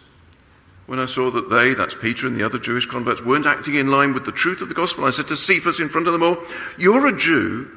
When 0.87 0.99
I 0.99 1.05
saw 1.05 1.31
that 1.31 1.51
they, 1.51 1.75
that's 1.75 1.95
Peter 1.95 2.27
and 2.27 2.35
the 2.35 2.45
other 2.45 2.59
Jewish 2.59 2.87
converts, 2.87 3.23
weren't 3.23 3.47
acting 3.47 3.75
in 3.75 3.91
line 3.91 4.15
with 4.15 4.25
the 4.25 4.33
truth 4.33 4.63
of 4.63 4.71
the 4.71 4.75
gospel, 4.75 5.05
I 5.05 5.11
said 5.11 5.29
to 5.29 5.37
Cephas 5.37 5.81
in 5.81 5.91
front 5.91 6.07
of 6.07 6.15
them 6.15 6.23
all, 6.23 6.39
You're 6.79 7.07
a 7.07 7.17
Jew, 7.17 7.71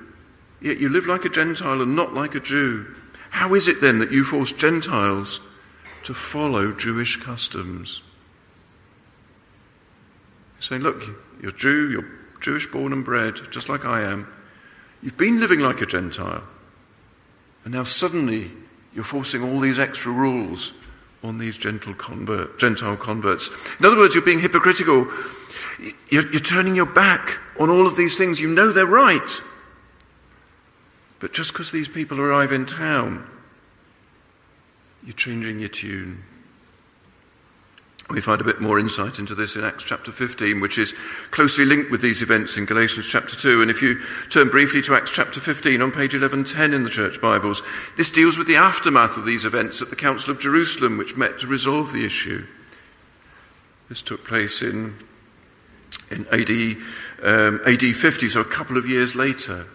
yet 0.61 0.77
you 0.77 0.87
live 0.87 1.05
like 1.05 1.25
a 1.25 1.29
Gentile 1.29 1.81
and 1.81 1.95
not 1.95 2.13
like 2.13 2.35
a 2.35 2.39
Jew. 2.39 2.95
How 3.31 3.53
is 3.53 3.67
it 3.67 3.81
then 3.81 3.99
that 3.99 4.13
you 4.13 4.23
force 4.23 4.53
Gentiles 4.53 5.41
to 6.05 6.13
follow 6.13 6.71
Jewish 6.71 7.17
customs? 7.17 8.01
Saying, 10.61 10.83
Look, 10.83 11.03
you're 11.41 11.51
Jew, 11.51 11.91
you're 11.91 12.07
Jewish 12.39 12.67
born 12.67 12.93
and 12.93 13.03
bred, 13.03 13.35
just 13.51 13.67
like 13.67 13.83
I 13.83 14.03
am. 14.03 14.31
You've 15.01 15.17
been 15.17 15.41
living 15.41 15.59
like 15.59 15.81
a 15.81 15.85
Gentile. 15.85 16.43
And 17.65 17.73
now 17.73 17.83
suddenly 17.83 18.51
you're 18.93 19.03
forcing 19.03 19.43
all 19.43 19.59
these 19.59 19.79
extra 19.79 20.13
rules 20.13 20.71
on 21.23 21.37
these 21.37 21.57
gentle 21.57 21.93
convert, 21.93 22.59
Gentile 22.59 22.97
converts. 22.97 23.49
In 23.79 23.85
other 23.85 23.97
words, 23.97 24.13
you're 24.13 24.23
being 24.23 24.39
hypocritical. 24.39 25.07
You're, 26.09 26.29
you're 26.31 26.41
turning 26.41 26.75
your 26.75 26.85
back 26.85 27.39
on 27.59 27.69
all 27.69 27.87
of 27.87 27.95
these 27.95 28.17
things. 28.17 28.41
You 28.41 28.53
know 28.53 28.71
they're 28.71 28.85
right. 28.85 29.41
But 31.19 31.33
just 31.33 31.53
because 31.53 31.71
these 31.71 31.87
people 31.87 32.19
arrive 32.19 32.51
in 32.51 32.65
town, 32.65 33.25
you're 35.05 35.13
changing 35.13 35.59
your 35.59 35.69
tune. 35.69 36.23
We 38.09 38.21
find 38.21 38.41
a 38.41 38.43
bit 38.43 38.59
more 38.59 38.79
insight 38.79 39.17
into 39.17 39.33
this 39.33 39.55
in 39.55 39.63
Acts 39.63 39.83
chapter 39.83 40.11
15, 40.11 40.59
which 40.59 40.77
is 40.77 40.93
closely 41.31 41.65
linked 41.65 41.89
with 41.89 42.01
these 42.01 42.21
events 42.21 42.57
in 42.57 42.65
Galatians 42.65 43.07
chapter 43.09 43.35
2. 43.35 43.61
And 43.61 43.71
if 43.71 43.81
you 43.81 43.99
turn 44.29 44.49
briefly 44.49 44.81
to 44.83 44.95
Acts 44.95 45.11
chapter 45.11 45.39
15 45.39 45.81
on 45.81 45.91
page 45.91 46.13
1110 46.13 46.73
in 46.73 46.83
the 46.83 46.89
church 46.89 47.21
Bibles, 47.21 47.63
this 47.95 48.11
deals 48.11 48.37
with 48.37 48.47
the 48.47 48.57
aftermath 48.57 49.17
of 49.17 49.25
these 49.25 49.45
events 49.45 49.81
at 49.81 49.89
the 49.89 49.95
Council 49.95 50.31
of 50.31 50.39
Jerusalem, 50.39 50.97
which 50.97 51.15
met 51.15 51.39
to 51.39 51.47
resolve 51.47 51.93
the 51.93 52.05
issue. 52.05 52.45
This 53.87 54.01
took 54.01 54.25
place 54.25 54.61
in, 54.61 54.95
in 56.11 56.25
AD, 56.27 56.49
um, 57.23 57.61
AD 57.65 57.81
50, 57.95 58.27
so 58.27 58.41
a 58.41 58.45
couple 58.45 58.77
of 58.77 58.85
years 58.85 59.15
later. 59.15 59.65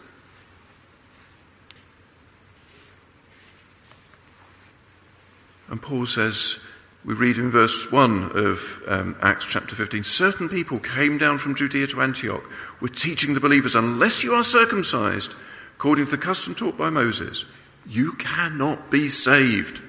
And 5.70 5.80
Paul 5.80 6.06
says, 6.06 6.67
we 7.04 7.14
read 7.14 7.38
in 7.38 7.50
verse 7.50 7.90
1 7.90 8.32
of 8.34 8.82
um, 8.86 9.16
Acts 9.22 9.46
chapter 9.46 9.74
15 9.74 10.04
certain 10.04 10.48
people 10.48 10.78
came 10.78 11.18
down 11.18 11.38
from 11.38 11.54
Judea 11.54 11.86
to 11.88 12.02
Antioch, 12.02 12.44
were 12.80 12.88
teaching 12.88 13.34
the 13.34 13.40
believers, 13.40 13.74
unless 13.74 14.22
you 14.24 14.32
are 14.32 14.44
circumcised, 14.44 15.34
according 15.76 16.06
to 16.06 16.10
the 16.10 16.18
custom 16.18 16.54
taught 16.54 16.76
by 16.76 16.90
Moses, 16.90 17.44
you 17.86 18.12
cannot 18.12 18.90
be 18.90 19.08
saved. 19.08 19.82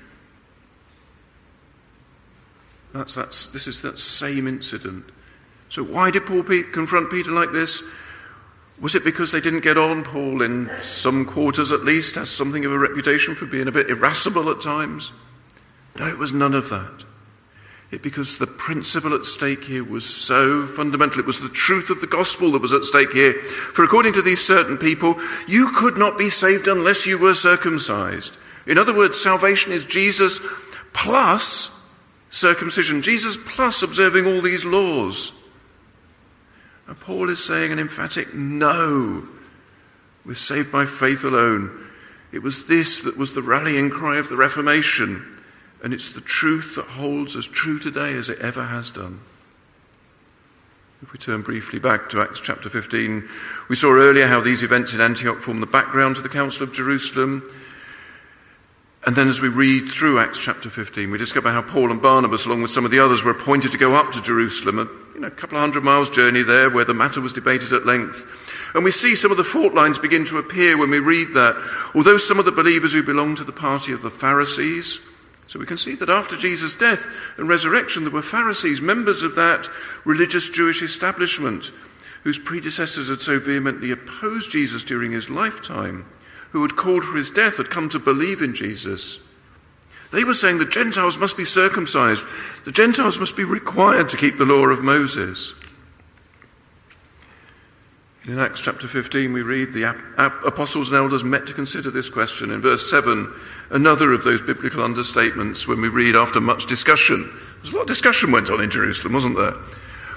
That's, 2.93 3.15
that's, 3.15 3.47
this 3.47 3.67
is 3.67 3.81
that 3.81 3.99
same 3.99 4.47
incident 4.47 5.05
So, 5.69 5.83
why 5.83 6.09
did 6.09 6.25
Paul 6.25 6.43
confront 6.43 7.11
Peter 7.11 7.31
like 7.31 7.51
this? 7.51 7.83
Was 8.81 8.95
it 8.95 9.03
because 9.03 9.31
they 9.31 9.41
didn't 9.41 9.61
get 9.61 9.77
on? 9.77 10.03
Paul, 10.03 10.41
in 10.41 10.69
some 10.77 11.25
quarters 11.25 11.71
at 11.71 11.83
least, 11.83 12.15
has 12.15 12.29
something 12.29 12.65
of 12.65 12.71
a 12.71 12.79
reputation 12.79 13.35
for 13.35 13.45
being 13.45 13.67
a 13.67 13.71
bit 13.71 13.89
irascible 13.89 14.49
at 14.49 14.61
times. 14.61 15.11
No, 15.97 16.08
it 16.08 16.17
was 16.17 16.34
none 16.34 16.54
of 16.54 16.69
that. 16.69 17.06
It 17.91 18.04
because 18.04 18.38
the 18.38 18.47
principle 18.47 19.15
at 19.15 19.25
stake 19.25 19.63
here 19.63 19.84
was 19.84 20.08
so 20.08 20.67
fundamental. 20.67 21.19
It 21.19 21.25
was 21.25 21.39
the 21.39 21.49
truth 21.49 21.89
of 21.89 22.02
the 22.02 22.08
gospel 22.08 22.52
that 22.52 22.62
was 22.62 22.73
at 22.73 22.84
stake 22.84 23.13
here. 23.13 23.34
For 23.34 23.84
according 23.84 24.13
to 24.13 24.21
these 24.21 24.45
certain 24.45 24.78
people, 24.78 25.19
you 25.47 25.71
could 25.71 25.97
not 25.97 26.17
be 26.17 26.30
saved 26.30 26.67
unless 26.67 27.08
you 27.08 27.17
were 27.17 27.34
circumcised. 27.34 28.38
In 28.67 28.78
other 28.78 28.95
words, 28.95 29.19
salvation 29.19 29.71
is 29.71 29.86
Jesus 29.86 30.39
plus 30.93 31.75
circumcision, 32.30 33.02
Jesus 33.02 33.38
plus 33.38 33.82
observing 33.82 34.28
all 34.28 34.41
these 34.41 34.65
laws. 34.65 35.32
And 36.88 36.99
Paul 36.99 37.30
is 37.30 37.43
saying 37.43 37.71
an 37.71 37.80
emphatic 37.80 38.36
no. 38.36 39.28
We're 40.25 40.36
saved 40.36 40.71
by 40.71 40.86
faith 40.86 41.23
alone. 41.23 41.88
It 42.32 42.43
was 42.43 42.65
this 42.65 43.02
that 43.02 43.17
was 43.17 43.34
the 43.34 43.41
rallying 43.41 43.89
cry 43.89 44.17
of 44.17 44.30
the 44.30 44.38
Reformation. 44.38 45.38
And 45.83 45.93
it's 45.93 46.09
the 46.09 46.21
truth 46.21 46.75
that 46.75 46.85
holds 46.85 47.35
as 47.35 47.45
true 47.45 47.79
today 47.79 48.13
as 48.13 48.29
it 48.29 48.39
ever 48.39 48.65
has 48.65 48.91
done. 48.91 49.21
If 51.01 51.13
we 51.13 51.19
turn 51.19 51.43
briefly 51.43 51.79
back 51.79 52.09
to 52.09 52.21
Acts 52.21 52.41
chapter 52.41 52.69
15, 52.69 53.27
we 53.69 53.75
saw 53.77 53.91
earlier 53.91 54.27
how 54.27 54.41
these 54.41 54.63
events 54.63 54.93
in 54.93 54.99
Antioch 54.99 55.37
form 55.37 55.61
the 55.61 55.65
background 55.65 56.17
to 56.17 56.21
the 56.21 56.27
Council 56.27 56.63
of 56.63 56.73
Jerusalem. 56.73 57.49
And 59.05 59.15
then 59.15 59.29
as 59.29 59.41
we 59.41 59.47
read 59.47 59.89
through 59.89 60.19
Acts 60.19 60.41
chapter 60.43 60.69
15, 60.69 61.09
we 61.09 61.17
discover 61.17 61.51
how 61.51 61.61
Paul 61.61 61.89
and 61.89 62.01
Barnabas, 62.01 62.45
along 62.45 62.61
with 62.61 62.71
some 62.71 62.83
of 62.83 62.91
the 62.91 62.99
others, 62.99 63.23
were 63.23 63.31
appointed 63.31 63.71
to 63.71 63.77
go 63.77 63.95
up 63.95 64.11
to 64.11 64.21
Jerusalem, 64.21 64.79
a 64.79 65.13
you 65.15 65.21
know, 65.21 65.29
couple 65.29 65.57
of 65.57 65.61
hundred 65.61 65.85
miles 65.85 66.09
journey 66.09 66.43
there 66.43 66.69
where 66.69 66.83
the 66.83 66.93
matter 66.93 67.21
was 67.21 67.31
debated 67.31 67.71
at 67.71 67.85
length. 67.85 68.75
And 68.75 68.83
we 68.83 68.91
see 68.91 69.15
some 69.15 69.31
of 69.31 69.37
the 69.37 69.45
fault 69.45 69.73
lines 69.73 69.99
begin 69.99 70.25
to 70.25 70.37
appear 70.37 70.77
when 70.77 70.89
we 70.89 70.99
read 70.99 71.29
that. 71.33 71.55
Although 71.95 72.17
some 72.17 72.39
of 72.39 72.45
the 72.45 72.51
believers 72.51 72.91
who 72.91 73.03
belonged 73.03 73.37
to 73.37 73.45
the 73.45 73.53
party 73.53 73.93
of 73.93 74.01
the 74.01 74.09
Pharisees, 74.09 75.08
so 75.49 75.57
we 75.57 75.65
can 75.65 75.77
see 75.77 75.95
that 75.95 76.12
after 76.12 76.38
Jesus' 76.38 76.75
death 76.75 77.07
and 77.35 77.49
resurrection, 77.49 78.03
there 78.03 78.13
were 78.13 78.21
Pharisees, 78.21 78.81
members 78.81 79.23
of 79.23 79.33
that 79.33 79.67
religious 80.05 80.47
Jewish 80.47 80.83
establishment, 80.83 81.71
whose 82.23 82.38
predecessors 82.38 83.09
had 83.09 83.19
so 83.19 83.39
vehemently 83.39 83.89
opposed 83.89 84.51
Jesus 84.51 84.83
during 84.83 85.12
his 85.12 85.27
lifetime, 85.27 86.05
who 86.51 86.62
had 86.62 86.75
called 86.75 87.03
for 87.03 87.17
his 87.17 87.31
death, 87.31 87.57
had 87.57 87.71
come 87.71 87.89
to 87.89 87.97
believe 87.97 88.43
in 88.43 88.53
Jesus. 88.53 89.27
They 90.12 90.23
were 90.23 90.35
saying 90.35 90.59
the 90.59 90.65
Gentiles 90.65 91.17
must 91.17 91.35
be 91.35 91.45
circumcised, 91.45 92.25
the 92.65 92.71
Gentiles 92.71 93.19
must 93.19 93.35
be 93.35 93.43
required 93.43 94.07
to 94.09 94.17
keep 94.17 94.38
the 94.38 94.45
law 94.45 94.67
of 94.67 94.83
Moses. 94.83 95.55
In 98.27 98.38
Acts 98.38 98.60
chapter 98.60 98.86
15, 98.86 99.32
we 99.32 99.41
read 99.41 99.71
the 99.71 99.84
apostles 100.45 100.89
and 100.89 100.97
elders 100.97 101.23
met 101.23 101.47
to 101.47 101.53
consider 101.53 101.89
this 101.89 102.10
question. 102.10 102.51
In 102.51 102.60
verse 102.60 102.89
7, 102.89 103.34
another 103.69 104.12
of 104.12 104.25
those 104.25 104.41
biblical 104.41 104.84
understatements 104.84 105.67
when 105.67 105.79
we 105.79 105.88
read 105.88 106.17
after 106.17 106.41
much 106.41 106.65
discussion. 106.65 107.32
There's 107.55 107.73
a 107.73 107.77
lot 107.77 107.84
of 107.84 107.88
discussion 107.88 108.34
went 108.34 108.49
on 108.49 108.62
in 108.62 108.69
Jerusalem, 108.69 109.13
wasn't 109.13 109.38
there? 109.38 109.53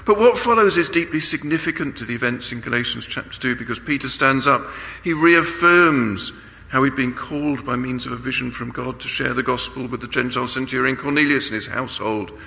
But 0.05 0.19
what 0.19 0.37
follows 0.37 0.75
is 0.75 0.89
deeply 0.89 1.21
significant 1.21 1.95
to 1.97 2.05
the 2.05 2.13
events 2.13 2.51
in 2.51 2.59
Galatians 2.59 3.07
chapter 3.07 3.39
2 3.39 3.55
because 3.55 3.79
Peter 3.79 4.09
stands 4.09 4.47
up. 4.47 4.61
He 5.01 5.13
reaffirms 5.13 6.33
how 6.69 6.83
he'd 6.83 6.97
been 6.97 7.13
called 7.13 7.65
by 7.65 7.77
means 7.77 8.05
of 8.05 8.11
a 8.11 8.17
vision 8.17 8.51
from 8.51 8.71
God 8.71 8.99
to 8.99 9.07
share 9.07 9.33
the 9.33 9.43
gospel 9.43 9.87
with 9.87 10.01
the 10.01 10.09
Gentile 10.09 10.47
centurion 10.47 10.97
Cornelius 10.97 11.47
and 11.47 11.55
his 11.55 11.67
household. 11.67 12.37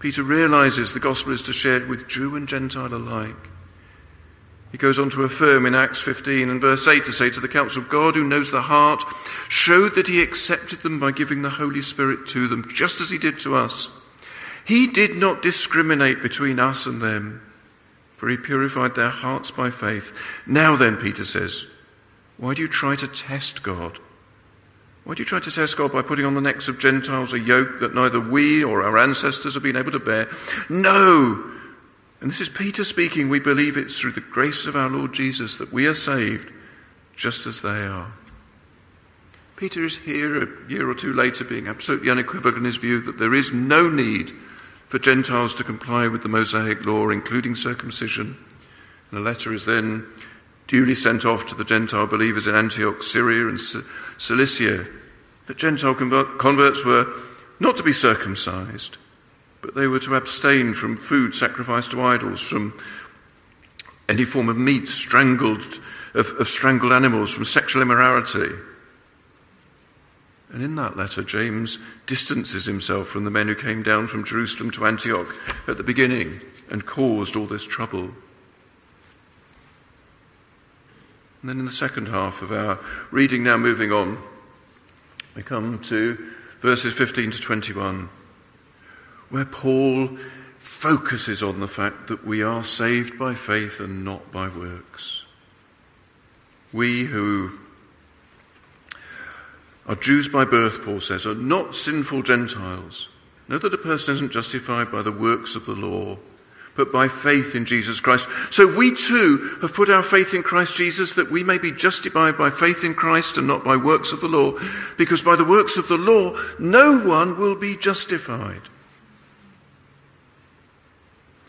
Peter 0.00 0.22
realizes 0.22 0.92
the 0.92 1.00
gospel 1.00 1.32
is 1.32 1.42
to 1.44 1.54
share 1.54 1.78
it 1.78 1.88
with 1.88 2.08
Jew 2.08 2.36
and 2.36 2.46
Gentile 2.46 2.92
alike. 2.92 3.48
He 4.72 4.78
goes 4.78 4.98
on 4.98 5.10
to 5.10 5.22
affirm 5.22 5.64
in 5.64 5.74
Acts 5.74 6.00
15 6.00 6.50
and 6.50 6.60
verse 6.60 6.86
8 6.86 7.04
to 7.06 7.12
say 7.12 7.30
to 7.30 7.40
the 7.40 7.48
council, 7.48 7.82
of 7.82 7.88
God 7.88 8.14
who 8.14 8.26
knows 8.26 8.50
the 8.50 8.62
heart 8.62 9.02
showed 9.48 9.94
that 9.94 10.08
he 10.08 10.20
accepted 10.20 10.80
them 10.80 10.98
by 10.98 11.12
giving 11.12 11.42
the 11.42 11.50
Holy 11.50 11.82
Spirit 11.82 12.26
to 12.28 12.48
them, 12.48 12.68
just 12.72 13.00
as 13.00 13.10
he 13.10 13.18
did 13.18 13.38
to 13.40 13.54
us. 13.54 13.88
He 14.66 14.86
did 14.88 15.16
not 15.16 15.42
discriminate 15.42 16.20
between 16.20 16.58
us 16.58 16.86
and 16.86 17.00
them, 17.00 17.40
for 18.16 18.28
he 18.28 18.36
purified 18.36 18.94
their 18.94 19.10
hearts 19.10 19.50
by 19.50 19.70
faith. 19.70 20.12
Now 20.46 20.74
then, 20.74 20.96
Peter 20.96 21.24
says, 21.24 21.66
why 22.36 22.54
do 22.54 22.62
you 22.62 22.68
try 22.68 22.96
to 22.96 23.06
test 23.06 23.62
God? 23.62 23.98
Why 25.04 25.14
do 25.14 25.22
you 25.22 25.26
try 25.26 25.38
to 25.38 25.50
test 25.50 25.78
God 25.78 25.92
by 25.92 26.02
putting 26.02 26.24
on 26.24 26.34
the 26.34 26.40
necks 26.40 26.66
of 26.66 26.80
Gentiles 26.80 27.32
a 27.32 27.38
yoke 27.38 27.78
that 27.80 27.94
neither 27.94 28.18
we 28.18 28.64
or 28.64 28.82
our 28.82 28.98
ancestors 28.98 29.54
have 29.54 29.62
been 29.62 29.76
able 29.76 29.92
to 29.92 30.00
bear? 30.00 30.26
No! 30.68 31.55
And 32.26 32.32
this 32.32 32.40
is 32.40 32.48
Peter 32.48 32.82
speaking. 32.82 33.28
We 33.28 33.38
believe 33.38 33.76
it's 33.76 34.00
through 34.00 34.10
the 34.10 34.20
grace 34.20 34.66
of 34.66 34.74
our 34.74 34.90
Lord 34.90 35.14
Jesus 35.14 35.54
that 35.58 35.72
we 35.72 35.86
are 35.86 35.94
saved, 35.94 36.52
just 37.14 37.46
as 37.46 37.60
they 37.60 37.86
are. 37.86 38.10
Peter 39.54 39.84
is 39.84 39.98
here 39.98 40.42
a 40.42 40.48
year 40.68 40.90
or 40.90 40.94
two 40.94 41.12
later 41.12 41.44
being 41.44 41.68
absolutely 41.68 42.10
unequivocal 42.10 42.58
in 42.58 42.64
his 42.64 42.78
view 42.78 43.00
that 43.02 43.20
there 43.20 43.32
is 43.32 43.52
no 43.52 43.88
need 43.88 44.30
for 44.88 44.98
Gentiles 44.98 45.54
to 45.54 45.62
comply 45.62 46.08
with 46.08 46.24
the 46.24 46.28
Mosaic 46.28 46.84
law, 46.84 47.10
including 47.10 47.54
circumcision. 47.54 48.36
And 49.12 49.20
a 49.20 49.22
letter 49.22 49.54
is 49.54 49.64
then 49.64 50.04
duly 50.66 50.96
sent 50.96 51.24
off 51.24 51.46
to 51.46 51.54
the 51.54 51.62
Gentile 51.62 52.08
believers 52.08 52.48
in 52.48 52.56
Antioch, 52.56 53.04
Syria, 53.04 53.46
and 53.46 53.60
Cilicia. 53.60 54.84
The 55.46 55.54
Gentile 55.54 55.94
converts 55.94 56.84
were 56.84 57.06
not 57.60 57.76
to 57.76 57.84
be 57.84 57.92
circumcised, 57.92 58.96
but 59.62 59.74
they 59.74 59.86
were 59.86 60.00
to 60.00 60.14
abstain 60.14 60.74
from 60.74 60.96
food 60.96 61.34
sacrificed 61.34 61.90
to 61.92 62.02
idols, 62.02 62.46
from 62.46 62.78
any 64.08 64.24
form 64.24 64.48
of 64.48 64.56
meat 64.56 64.88
strangled, 64.88 65.80
of, 66.14 66.28
of 66.38 66.48
strangled 66.48 66.92
animals, 66.92 67.34
from 67.34 67.44
sexual 67.44 67.82
immorality. 67.82 68.54
And 70.52 70.62
in 70.62 70.76
that 70.76 70.96
letter, 70.96 71.22
James 71.22 71.78
distances 72.06 72.66
himself 72.66 73.08
from 73.08 73.24
the 73.24 73.30
men 73.30 73.48
who 73.48 73.54
came 73.54 73.82
down 73.82 74.06
from 74.06 74.24
Jerusalem 74.24 74.70
to 74.72 74.86
Antioch 74.86 75.34
at 75.66 75.76
the 75.76 75.82
beginning 75.82 76.40
and 76.70 76.86
caused 76.86 77.36
all 77.36 77.46
this 77.46 77.66
trouble. 77.66 78.10
And 81.42 81.50
then 81.50 81.58
in 81.58 81.66
the 81.66 81.72
second 81.72 82.08
half 82.08 82.42
of 82.42 82.52
our 82.52 82.78
reading, 83.10 83.42
now 83.42 83.56
moving 83.56 83.92
on, 83.92 84.18
we 85.34 85.42
come 85.42 85.78
to 85.80 86.32
verses 86.60 86.94
15 86.94 87.32
to 87.32 87.40
21 87.40 88.08
where 89.30 89.44
Paul 89.44 90.16
focuses 90.58 91.42
on 91.42 91.60
the 91.60 91.68
fact 91.68 92.08
that 92.08 92.24
we 92.24 92.42
are 92.42 92.62
saved 92.62 93.18
by 93.18 93.34
faith 93.34 93.80
and 93.80 94.04
not 94.04 94.30
by 94.32 94.48
works. 94.48 95.26
We 96.72 97.04
who 97.04 97.58
are 99.86 99.94
Jews 99.94 100.28
by 100.28 100.44
birth, 100.44 100.84
Paul 100.84 101.00
says, 101.00 101.26
are 101.26 101.34
not 101.34 101.74
sinful 101.74 102.22
Gentiles. 102.22 103.08
Know 103.48 103.58
that 103.58 103.72
a 103.72 103.78
person 103.78 104.16
isn't 104.16 104.32
justified 104.32 104.90
by 104.90 105.02
the 105.02 105.12
works 105.12 105.54
of 105.54 105.64
the 105.64 105.74
law, 105.74 106.18
but 106.76 106.92
by 106.92 107.08
faith 107.08 107.54
in 107.54 107.64
Jesus 107.64 108.00
Christ. 108.00 108.28
So 108.50 108.76
we 108.76 108.94
too 108.94 109.58
have 109.62 109.72
put 109.72 109.88
our 109.88 110.02
faith 110.02 110.34
in 110.34 110.42
Christ 110.42 110.76
Jesus 110.76 111.14
that 111.14 111.30
we 111.30 111.42
may 111.42 111.56
be 111.56 111.72
justified 111.72 112.36
by 112.36 112.50
faith 112.50 112.84
in 112.84 112.94
Christ 112.94 113.38
and 113.38 113.46
not 113.46 113.64
by 113.64 113.76
works 113.76 114.12
of 114.12 114.20
the 114.20 114.28
law, 114.28 114.58
because 114.98 115.22
by 115.22 115.36
the 115.36 115.44
works 115.44 115.78
of 115.78 115.88
the 115.88 115.96
law 115.96 116.36
no 116.58 116.98
one 116.98 117.38
will 117.38 117.56
be 117.56 117.76
justified. 117.76 118.62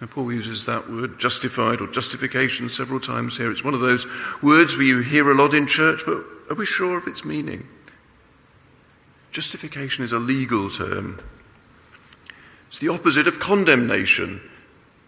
Paul 0.06 0.32
uses 0.32 0.66
that 0.68 0.92
word 0.92 1.20
justified 1.20 1.82
or 1.82 1.88
justification 1.88 2.70
several 2.70 3.00
times 3.00 3.38
here. 3.38 3.52
It's 3.52 3.64
one 3.64 3.74
of 3.74 3.80
those 3.80 4.06
words 4.44 4.78
we 4.78 5.04
hear 5.04 5.32
a 5.32 5.34
lot 5.34 5.56
in 5.56 5.66
church, 5.66 6.04
but 6.06 6.24
are 6.52 6.56
we 6.56 6.68
sure 6.68 7.00
of 7.00 7.08
its 7.08 7.26
meaning? 7.26 7.68
Justification 9.32 10.04
is 10.04 10.12
a 10.12 10.20
legal 10.20 10.70
term. 10.70 11.20
It's 12.68 12.78
the 12.78 12.90
opposite 12.90 13.28
of 13.28 13.40
condemnation. 13.40 14.40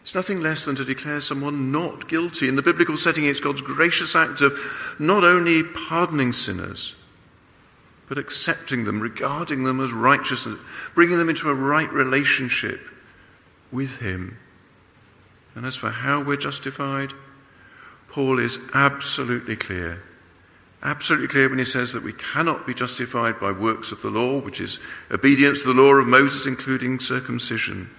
It's 0.02 0.16
nothing 0.16 0.42
less 0.42 0.66
than 0.66 0.76
to 0.78 0.86
declare 0.86 1.22
someone 1.22 1.72
not 1.72 2.08
guilty. 2.08 2.48
In 2.48 2.56
the 2.56 2.64
biblical 2.64 2.98
setting, 2.98 3.26
it's 3.26 3.40
God's 3.40 3.62
gracious 3.62 4.16
act 4.16 4.42
of 4.42 4.96
not 4.98 5.24
only 5.24 5.62
pardoning 5.62 6.34
sinners, 6.34 6.96
but 8.08 8.18
accepting 8.18 8.86
them, 8.86 9.00
regarding 9.00 9.66
them 9.66 9.80
as 9.80 9.94
righteous, 9.94 10.48
bringing 10.96 11.18
them 11.20 11.30
into 11.30 11.48
a 11.48 11.54
right 11.54 11.92
relationship 11.94 12.80
with 13.72 14.00
Him. 14.00 14.40
And 15.60 15.68
as 15.68 15.76
for 15.76 15.90
how 15.90 16.24
we're 16.24 16.38
justified, 16.38 17.12
Paul 18.08 18.40
is 18.40 18.58
absolutely 18.74 19.58
clear. 19.58 20.02
Absolutely 20.82 21.28
clear 21.28 21.50
when 21.50 21.60
he 21.60 21.66
says 21.66 21.92
that 21.92 22.02
we 22.02 22.14
cannot 22.14 22.66
be 22.66 22.74
justified 22.74 23.42
by 23.42 23.52
works 23.52 23.92
of 23.92 24.02
the 24.02 24.10
law, 24.10 24.40
which 24.40 24.62
is 24.62 24.80
obedience 25.12 25.64
to 25.64 25.74
the 25.74 25.82
law 25.82 25.96
of 25.96 26.08
Moses, 26.08 26.48
including 26.48 27.02
circumcision. 27.02 27.90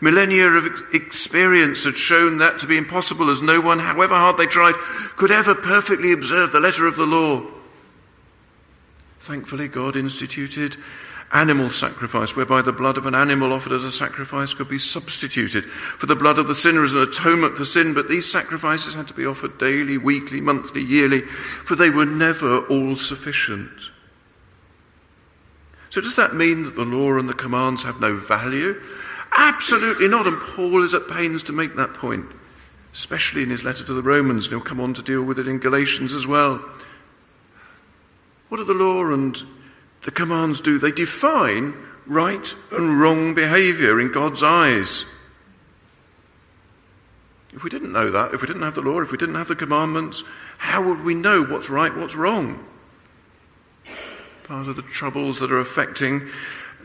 Millennia 0.00 0.48
of 0.48 0.64
experience 0.94 1.84
had 1.84 1.98
shown 1.98 2.38
that 2.38 2.58
to 2.60 2.66
be 2.66 2.78
impossible, 2.78 3.28
as 3.28 3.42
no 3.42 3.60
one, 3.60 3.80
however 3.80 4.14
hard 4.14 4.38
they 4.38 4.46
tried, 4.46 4.74
could 5.18 5.30
ever 5.30 5.54
perfectly 5.54 6.14
observe 6.14 6.52
the 6.52 6.58
letter 6.58 6.86
of 6.86 6.96
the 6.96 7.04
law. 7.04 7.42
Thankfully, 9.20 9.68
God 9.68 9.94
instituted 9.94 10.78
animal 11.32 11.68
sacrifice, 11.68 12.34
whereby 12.34 12.62
the 12.62 12.72
blood 12.72 12.96
of 12.96 13.06
an 13.06 13.14
animal 13.14 13.52
offered 13.52 13.72
as 13.72 13.84
a 13.84 13.92
sacrifice 13.92 14.54
could 14.54 14.68
be 14.68 14.78
substituted 14.78 15.64
for 15.64 16.06
the 16.06 16.16
blood 16.16 16.38
of 16.38 16.48
the 16.48 16.54
sinner 16.54 16.82
as 16.82 16.94
an 16.94 17.02
atonement 17.02 17.56
for 17.56 17.64
sin. 17.64 17.92
But 17.94 18.08
these 18.08 18.30
sacrifices 18.30 18.94
had 18.94 19.08
to 19.08 19.14
be 19.14 19.26
offered 19.26 19.58
daily, 19.58 19.98
weekly, 19.98 20.40
monthly, 20.40 20.82
yearly, 20.82 21.20
for 21.20 21.74
they 21.74 21.90
were 21.90 22.06
never 22.06 22.66
all 22.66 22.96
sufficient. 22.96 23.92
So, 25.90 26.00
does 26.00 26.16
that 26.16 26.34
mean 26.34 26.64
that 26.64 26.76
the 26.76 26.84
law 26.84 27.18
and 27.18 27.28
the 27.28 27.34
commands 27.34 27.84
have 27.84 28.00
no 28.00 28.16
value? 28.16 28.80
Absolutely 29.36 30.08
not. 30.08 30.26
And 30.26 30.38
Paul 30.38 30.82
is 30.82 30.94
at 30.94 31.08
pains 31.08 31.42
to 31.44 31.52
make 31.52 31.76
that 31.76 31.94
point, 31.94 32.26
especially 32.92 33.42
in 33.42 33.50
his 33.50 33.64
letter 33.64 33.84
to 33.84 33.94
the 33.94 34.02
Romans. 34.02 34.46
And 34.46 34.52
he'll 34.52 34.66
come 34.66 34.80
on 34.80 34.94
to 34.94 35.02
deal 35.02 35.22
with 35.22 35.38
it 35.38 35.48
in 35.48 35.58
Galatians 35.58 36.12
as 36.12 36.26
well. 36.26 36.62
What 38.48 38.58
do 38.58 38.64
the 38.64 38.72
law 38.72 39.12
and 39.12 39.36
the 40.02 40.10
commands 40.10 40.60
do? 40.60 40.78
They 40.78 40.92
define 40.92 41.74
right 42.06 42.54
and 42.72 43.00
wrong 43.00 43.34
behavior 43.34 44.00
in 44.00 44.12
God's 44.12 44.42
eyes. 44.42 45.04
If 47.52 47.64
we 47.64 47.70
didn't 47.70 47.92
know 47.92 48.10
that, 48.10 48.34
if 48.34 48.40
we 48.40 48.46
didn't 48.46 48.62
have 48.62 48.74
the 48.74 48.82
law, 48.82 49.00
if 49.00 49.10
we 49.10 49.18
didn't 49.18 49.34
have 49.34 49.48
the 49.48 49.56
commandments, 49.56 50.22
how 50.58 50.82
would 50.82 51.02
we 51.02 51.14
know 51.14 51.44
what's 51.44 51.70
right, 51.70 51.94
what's 51.94 52.14
wrong? 52.14 52.64
Part 54.44 54.68
of 54.68 54.76
the 54.76 54.82
troubles 54.82 55.40
that 55.40 55.50
are 55.50 55.58
affecting 55.58 56.28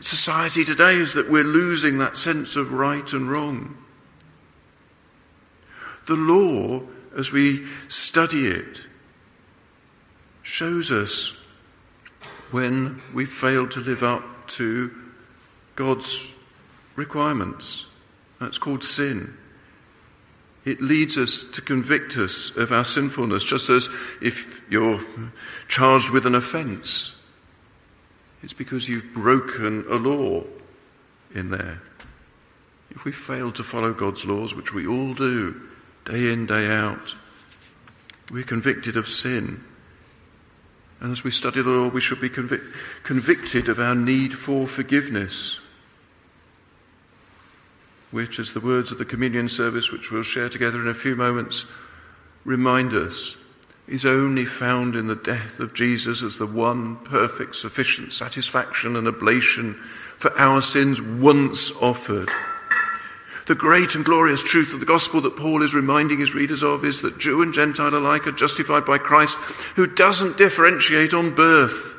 society 0.00 0.64
today 0.64 0.94
is 0.94 1.12
that 1.12 1.30
we're 1.30 1.44
losing 1.44 1.98
that 1.98 2.16
sense 2.16 2.56
of 2.56 2.72
right 2.72 3.12
and 3.12 3.30
wrong. 3.30 3.76
The 6.06 6.16
law, 6.16 6.82
as 7.16 7.32
we 7.32 7.66
study 7.88 8.46
it, 8.46 8.86
shows 10.42 10.90
us 10.90 11.43
when 12.54 13.02
we 13.12 13.24
fail 13.24 13.66
to 13.66 13.80
live 13.80 14.04
up 14.04 14.22
to 14.46 14.88
God's 15.74 16.38
requirements. 16.94 17.88
That's 18.38 18.58
called 18.58 18.84
sin. 18.84 19.36
It 20.64 20.80
leads 20.80 21.18
us 21.18 21.50
to 21.50 21.60
convict 21.60 22.16
us 22.16 22.56
of 22.56 22.70
our 22.70 22.84
sinfulness, 22.84 23.42
just 23.42 23.70
as 23.70 23.88
if 24.22 24.64
you're 24.70 25.00
charged 25.66 26.10
with 26.10 26.26
an 26.26 26.36
offence. 26.36 27.28
It's 28.44 28.52
because 28.52 28.88
you've 28.88 29.12
broken 29.12 29.84
a 29.90 29.96
law 29.96 30.44
in 31.34 31.50
there. 31.50 31.82
If 32.92 33.04
we 33.04 33.10
fail 33.10 33.50
to 33.50 33.64
follow 33.64 33.92
God's 33.92 34.24
laws, 34.26 34.54
which 34.54 34.72
we 34.72 34.86
all 34.86 35.12
do, 35.12 35.60
day 36.04 36.32
in, 36.32 36.46
day 36.46 36.72
out, 36.72 37.16
we're 38.30 38.44
convicted 38.44 38.96
of 38.96 39.08
sin. 39.08 39.64
And 41.04 41.12
as 41.12 41.22
we 41.22 41.30
study 41.30 41.60
the 41.60 41.68
law, 41.68 41.88
we 41.88 42.00
should 42.00 42.22
be 42.22 42.30
convic- 42.30 42.64
convicted 43.02 43.68
of 43.68 43.78
our 43.78 43.94
need 43.94 44.32
for 44.32 44.66
forgiveness, 44.66 45.60
which, 48.10 48.38
as 48.38 48.54
the 48.54 48.60
words 48.60 48.90
of 48.90 48.96
the 48.96 49.04
communion 49.04 49.50
service, 49.50 49.92
which 49.92 50.10
we'll 50.10 50.22
share 50.22 50.48
together 50.48 50.80
in 50.80 50.88
a 50.88 50.94
few 50.94 51.14
moments, 51.14 51.70
remind 52.46 52.94
us, 52.94 53.36
is 53.86 54.06
only 54.06 54.46
found 54.46 54.96
in 54.96 55.06
the 55.06 55.14
death 55.14 55.60
of 55.60 55.74
Jesus 55.74 56.22
as 56.22 56.38
the 56.38 56.46
one 56.46 56.96
perfect, 57.04 57.54
sufficient 57.56 58.14
satisfaction 58.14 58.96
and 58.96 59.06
oblation 59.06 59.74
for 59.74 60.32
our 60.38 60.62
sins 60.62 61.02
once 61.02 61.70
offered. 61.82 62.30
The 63.46 63.54
great 63.54 63.94
and 63.94 64.04
glorious 64.04 64.42
truth 64.42 64.72
of 64.72 64.80
the 64.80 64.86
gospel 64.86 65.20
that 65.20 65.36
Paul 65.36 65.62
is 65.62 65.74
reminding 65.74 66.18
his 66.18 66.34
readers 66.34 66.62
of 66.62 66.82
is 66.82 67.02
that 67.02 67.18
Jew 67.18 67.42
and 67.42 67.52
Gentile 67.52 67.94
alike 67.94 68.26
are 68.26 68.32
justified 68.32 68.86
by 68.86 68.96
Christ, 68.96 69.36
who 69.76 69.86
doesn't 69.86 70.38
differentiate 70.38 71.12
on 71.12 71.34
birth. 71.34 71.94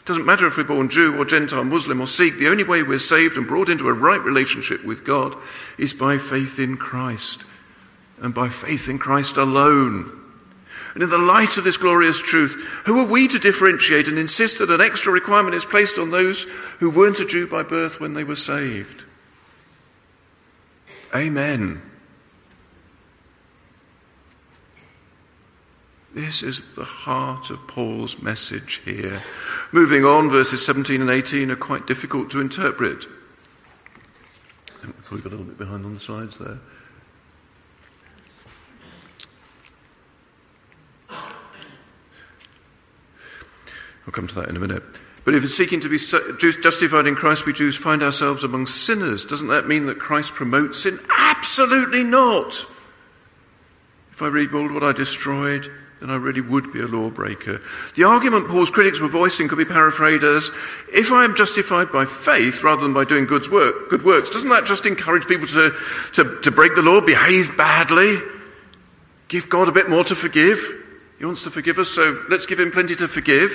It 0.00 0.06
doesn't 0.06 0.26
matter 0.26 0.48
if 0.48 0.56
we're 0.56 0.64
born 0.64 0.88
Jew 0.88 1.16
or 1.16 1.24
Gentile, 1.24 1.62
Muslim 1.62 2.00
or 2.00 2.08
Sikh, 2.08 2.38
the 2.38 2.48
only 2.48 2.64
way 2.64 2.82
we're 2.82 2.98
saved 2.98 3.36
and 3.36 3.46
brought 3.46 3.68
into 3.68 3.88
a 3.88 3.92
right 3.92 4.20
relationship 4.20 4.84
with 4.84 5.04
God 5.04 5.36
is 5.78 5.94
by 5.94 6.18
faith 6.18 6.58
in 6.58 6.76
Christ, 6.76 7.44
and 8.20 8.34
by 8.34 8.48
faith 8.48 8.88
in 8.88 8.98
Christ 8.98 9.36
alone. 9.36 10.10
And 10.94 11.04
in 11.04 11.10
the 11.10 11.18
light 11.18 11.56
of 11.56 11.62
this 11.62 11.76
glorious 11.76 12.20
truth, 12.20 12.82
who 12.86 12.98
are 12.98 13.08
we 13.08 13.28
to 13.28 13.38
differentiate 13.38 14.08
and 14.08 14.18
insist 14.18 14.58
that 14.58 14.70
an 14.70 14.80
extra 14.80 15.12
requirement 15.12 15.54
is 15.54 15.64
placed 15.64 16.00
on 16.00 16.10
those 16.10 16.44
who 16.80 16.90
weren't 16.90 17.20
a 17.20 17.24
Jew 17.24 17.46
by 17.46 17.62
birth 17.62 18.00
when 18.00 18.14
they 18.14 18.24
were 18.24 18.34
saved? 18.34 19.04
Amen. 21.14 21.82
This 26.12 26.42
is 26.42 26.74
the 26.74 26.84
heart 26.84 27.50
of 27.50 27.66
Paul's 27.66 28.22
message 28.22 28.82
here. 28.84 29.20
Moving 29.72 30.04
on, 30.04 30.30
verses 30.30 30.64
17 30.64 31.00
and 31.00 31.10
18 31.10 31.50
are 31.50 31.56
quite 31.56 31.86
difficult 31.86 32.30
to 32.30 32.40
interpret. 32.40 33.06
we 34.84 34.92
probably 35.04 35.22
got 35.22 35.28
a 35.32 35.36
little 35.36 35.44
bit 35.44 35.58
behind 35.58 35.84
on 35.84 35.94
the 35.94 36.00
slides 36.00 36.38
there. 36.38 36.58
I'll 44.06 44.12
come 44.12 44.26
to 44.28 44.34
that 44.36 44.48
in 44.48 44.56
a 44.56 44.60
minute. 44.60 44.82
But 45.24 45.34
if 45.34 45.44
it's 45.44 45.56
seeking 45.56 45.80
to 45.80 45.88
be 45.88 45.98
justified 45.98 47.06
in 47.06 47.14
Christ, 47.14 47.46
we 47.46 47.52
Jews 47.52 47.76
find 47.76 48.02
ourselves 48.02 48.42
among 48.42 48.66
sinners. 48.66 49.24
Doesn't 49.24 49.48
that 49.48 49.68
mean 49.68 49.86
that 49.86 49.98
Christ 49.98 50.34
promotes 50.34 50.82
sin? 50.82 50.98
Absolutely 51.10 52.04
not. 52.04 52.54
If 54.12 54.22
I 54.22 54.28
rebuild 54.28 54.72
what 54.72 54.82
I 54.82 54.92
destroyed, 54.92 55.68
then 56.00 56.10
I 56.10 56.16
really 56.16 56.40
would 56.40 56.72
be 56.72 56.80
a 56.80 56.86
lawbreaker. 56.86 57.60
The 57.94 58.04
argument 58.04 58.48
Paul's 58.48 58.70
critics 58.70 59.00
were 59.00 59.08
voicing 59.08 59.48
could 59.48 59.58
be 59.58 59.66
paraphrased 59.66 60.24
as 60.24 60.50
if 60.92 61.12
I 61.12 61.24
am 61.24 61.36
justified 61.36 61.92
by 61.92 62.06
faith 62.06 62.64
rather 62.64 62.82
than 62.82 62.94
by 62.94 63.04
doing 63.04 63.26
good, 63.26 63.46
work, 63.48 63.90
good 63.90 64.02
works, 64.02 64.30
doesn't 64.30 64.48
that 64.48 64.64
just 64.64 64.86
encourage 64.86 65.26
people 65.26 65.46
to, 65.48 65.72
to, 66.14 66.40
to 66.40 66.50
break 66.50 66.74
the 66.74 66.82
law, 66.82 67.02
behave 67.02 67.56
badly, 67.56 68.16
give 69.28 69.50
God 69.50 69.68
a 69.68 69.72
bit 69.72 69.90
more 69.90 70.04
to 70.04 70.14
forgive? 70.14 70.66
He 71.18 71.26
wants 71.26 71.42
to 71.42 71.50
forgive 71.50 71.78
us, 71.78 71.90
so 71.90 72.18
let's 72.30 72.46
give 72.46 72.58
him 72.58 72.70
plenty 72.70 72.96
to 72.96 73.06
forgive. 73.06 73.52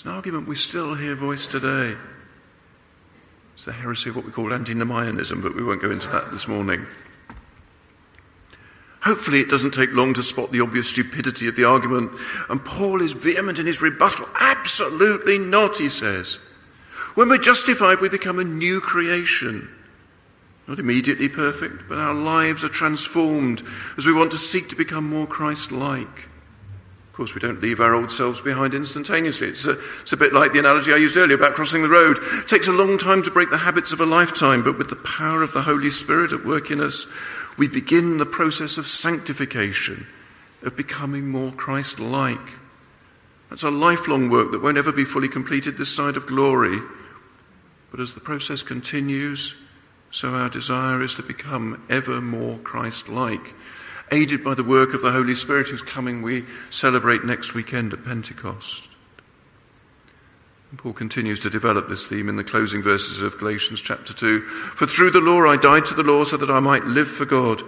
It's 0.00 0.06
an 0.06 0.12
argument 0.12 0.48
we 0.48 0.56
still 0.56 0.94
hear 0.94 1.14
voiced 1.14 1.50
today. 1.50 1.94
It's 3.54 3.66
the 3.66 3.72
heresy 3.72 4.08
of 4.08 4.16
what 4.16 4.24
we 4.24 4.30
call 4.30 4.50
antinomianism, 4.50 5.42
but 5.42 5.54
we 5.54 5.62
won't 5.62 5.82
go 5.82 5.90
into 5.90 6.08
that 6.08 6.30
this 6.30 6.48
morning. 6.48 6.86
Hopefully, 9.02 9.40
it 9.40 9.50
doesn't 9.50 9.74
take 9.74 9.92
long 9.92 10.14
to 10.14 10.22
spot 10.22 10.52
the 10.52 10.62
obvious 10.62 10.88
stupidity 10.88 11.48
of 11.48 11.56
the 11.56 11.64
argument, 11.64 12.12
and 12.48 12.64
Paul 12.64 13.02
is 13.02 13.12
vehement 13.12 13.58
in 13.58 13.66
his 13.66 13.82
rebuttal. 13.82 14.26
Absolutely 14.40 15.38
not, 15.38 15.76
he 15.76 15.90
says. 15.90 16.36
When 17.14 17.28
we're 17.28 17.36
justified, 17.36 18.00
we 18.00 18.08
become 18.08 18.38
a 18.38 18.44
new 18.44 18.80
creation. 18.80 19.68
Not 20.66 20.78
immediately 20.78 21.28
perfect, 21.28 21.90
but 21.90 21.98
our 21.98 22.14
lives 22.14 22.64
are 22.64 22.70
transformed 22.70 23.62
as 23.98 24.06
we 24.06 24.14
want 24.14 24.32
to 24.32 24.38
seek 24.38 24.70
to 24.70 24.76
become 24.76 25.06
more 25.06 25.26
Christ 25.26 25.70
like 25.70 26.29
course, 27.12 27.34
we 27.34 27.40
don't 27.40 27.60
leave 27.60 27.80
our 27.80 27.94
old 27.94 28.12
selves 28.12 28.40
behind 28.40 28.74
instantaneously. 28.74 29.48
It's 29.48 29.66
a, 29.66 29.76
it's 30.00 30.12
a 30.12 30.16
bit 30.16 30.32
like 30.32 30.52
the 30.52 30.58
analogy 30.58 30.92
I 30.92 30.96
used 30.96 31.16
earlier 31.16 31.36
about 31.36 31.54
crossing 31.54 31.82
the 31.82 31.88
road. 31.88 32.18
It 32.20 32.48
takes 32.48 32.68
a 32.68 32.72
long 32.72 32.98
time 32.98 33.22
to 33.24 33.30
break 33.30 33.50
the 33.50 33.58
habits 33.58 33.92
of 33.92 34.00
a 34.00 34.06
lifetime, 34.06 34.62
but 34.62 34.78
with 34.78 34.90
the 34.90 34.96
power 34.96 35.42
of 35.42 35.52
the 35.52 35.62
Holy 35.62 35.90
Spirit 35.90 36.32
at 36.32 36.44
work 36.44 36.70
in 36.70 36.80
us, 36.80 37.06
we 37.58 37.68
begin 37.68 38.18
the 38.18 38.26
process 38.26 38.78
of 38.78 38.86
sanctification, 38.86 40.06
of 40.62 40.76
becoming 40.76 41.28
more 41.28 41.52
Christ 41.52 42.00
like. 42.00 42.38
That's 43.50 43.64
a 43.64 43.70
lifelong 43.70 44.30
work 44.30 44.52
that 44.52 44.62
won't 44.62 44.78
ever 44.78 44.92
be 44.92 45.04
fully 45.04 45.28
completed 45.28 45.76
this 45.76 45.94
side 45.94 46.16
of 46.16 46.26
glory. 46.26 46.78
But 47.90 48.00
as 48.00 48.14
the 48.14 48.20
process 48.20 48.62
continues, 48.62 49.56
so 50.10 50.30
our 50.30 50.48
desire 50.48 51.02
is 51.02 51.14
to 51.14 51.22
become 51.22 51.84
ever 51.90 52.20
more 52.20 52.58
Christ 52.58 53.08
like 53.08 53.54
aided 54.12 54.44
by 54.44 54.54
the 54.54 54.64
work 54.64 54.94
of 54.94 55.02
the 55.02 55.12
Holy 55.12 55.34
Spirit 55.34 55.68
whose 55.68 55.82
coming 55.82 56.22
we 56.22 56.44
celebrate 56.70 57.24
next 57.24 57.54
weekend 57.54 57.92
at 57.92 58.04
Pentecost. 58.04 58.88
And 60.70 60.78
Paul 60.78 60.92
continues 60.92 61.40
to 61.40 61.50
develop 61.50 61.88
this 61.88 62.06
theme 62.06 62.28
in 62.28 62.36
the 62.36 62.44
closing 62.44 62.80
verses 62.80 63.20
of 63.20 63.38
Galatians 63.38 63.80
chapter 63.82 64.12
2. 64.12 64.40
For 64.40 64.86
through 64.86 65.10
the 65.10 65.20
law 65.20 65.48
I 65.48 65.56
died 65.56 65.84
to 65.86 65.94
the 65.94 66.04
law 66.04 66.24
so 66.24 66.36
that 66.36 66.50
I 66.50 66.60
might 66.60 66.84
live 66.84 67.08
for 67.08 67.24
God. 67.24 67.62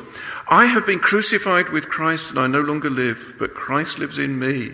I 0.48 0.66
have 0.66 0.86
been 0.86 1.00
crucified 1.00 1.70
with 1.70 1.88
Christ 1.88 2.30
and 2.30 2.38
I 2.38 2.46
no 2.46 2.60
longer 2.60 2.90
live, 2.90 3.34
but 3.38 3.54
Christ 3.54 3.98
lives 3.98 4.18
in 4.18 4.38
me. 4.38 4.70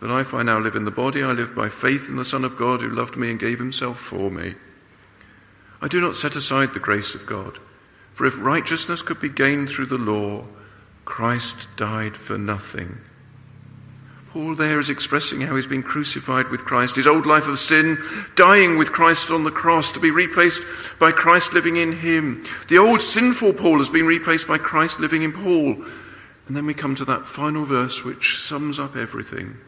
The 0.00 0.08
life 0.08 0.34
I 0.34 0.42
now 0.42 0.58
live 0.58 0.74
in 0.74 0.84
the 0.84 0.90
body, 0.90 1.22
I 1.22 1.32
live 1.32 1.54
by 1.54 1.68
faith 1.68 2.08
in 2.08 2.16
the 2.16 2.24
Son 2.24 2.44
of 2.44 2.56
God 2.56 2.80
who 2.80 2.88
loved 2.88 3.16
me 3.16 3.30
and 3.30 3.38
gave 3.38 3.58
himself 3.58 3.98
for 3.98 4.30
me. 4.30 4.54
I 5.80 5.88
do 5.88 6.00
not 6.00 6.16
set 6.16 6.36
aside 6.36 6.70
the 6.70 6.80
grace 6.80 7.14
of 7.14 7.26
God. 7.26 7.58
For 8.18 8.26
if 8.26 8.42
righteousness 8.42 9.00
could 9.00 9.20
be 9.20 9.28
gained 9.28 9.70
through 9.70 9.86
the 9.86 9.96
law, 9.96 10.44
Christ 11.04 11.76
died 11.76 12.16
for 12.16 12.36
nothing. 12.36 12.98
Paul 14.30 14.56
there 14.56 14.80
is 14.80 14.90
expressing 14.90 15.42
how 15.42 15.54
he's 15.54 15.68
been 15.68 15.84
crucified 15.84 16.48
with 16.48 16.64
Christ, 16.64 16.96
his 16.96 17.06
old 17.06 17.26
life 17.26 17.46
of 17.46 17.60
sin, 17.60 17.96
dying 18.34 18.76
with 18.76 18.90
Christ 18.90 19.30
on 19.30 19.44
the 19.44 19.52
cross, 19.52 19.92
to 19.92 20.00
be 20.00 20.10
replaced 20.10 20.64
by 20.98 21.12
Christ 21.12 21.52
living 21.52 21.76
in 21.76 21.92
him. 21.92 22.44
The 22.66 22.78
old 22.78 23.02
sinful 23.02 23.52
Paul 23.52 23.78
has 23.78 23.88
been 23.88 24.04
replaced 24.06 24.48
by 24.48 24.58
Christ 24.58 24.98
living 24.98 25.22
in 25.22 25.30
Paul. 25.30 25.74
And 26.48 26.56
then 26.56 26.66
we 26.66 26.74
come 26.74 26.96
to 26.96 27.04
that 27.04 27.28
final 27.28 27.64
verse 27.64 28.04
which 28.04 28.36
sums 28.36 28.80
up 28.80 28.96
everything. 28.96 29.58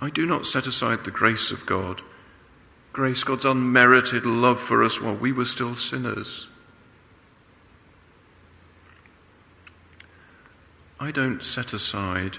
I 0.00 0.10
do 0.10 0.26
not 0.26 0.46
set 0.46 0.68
aside 0.68 1.00
the 1.00 1.10
grace 1.10 1.50
of 1.50 1.66
God. 1.66 2.02
Grace, 2.92 3.24
God's 3.24 3.44
unmerited 3.44 4.24
love 4.24 4.60
for 4.60 4.84
us 4.84 5.00
while 5.00 5.16
we 5.16 5.32
were 5.32 5.44
still 5.44 5.74
sinners. 5.74 6.50
I 11.00 11.10
don't 11.10 11.42
set 11.42 11.72
aside 11.72 12.38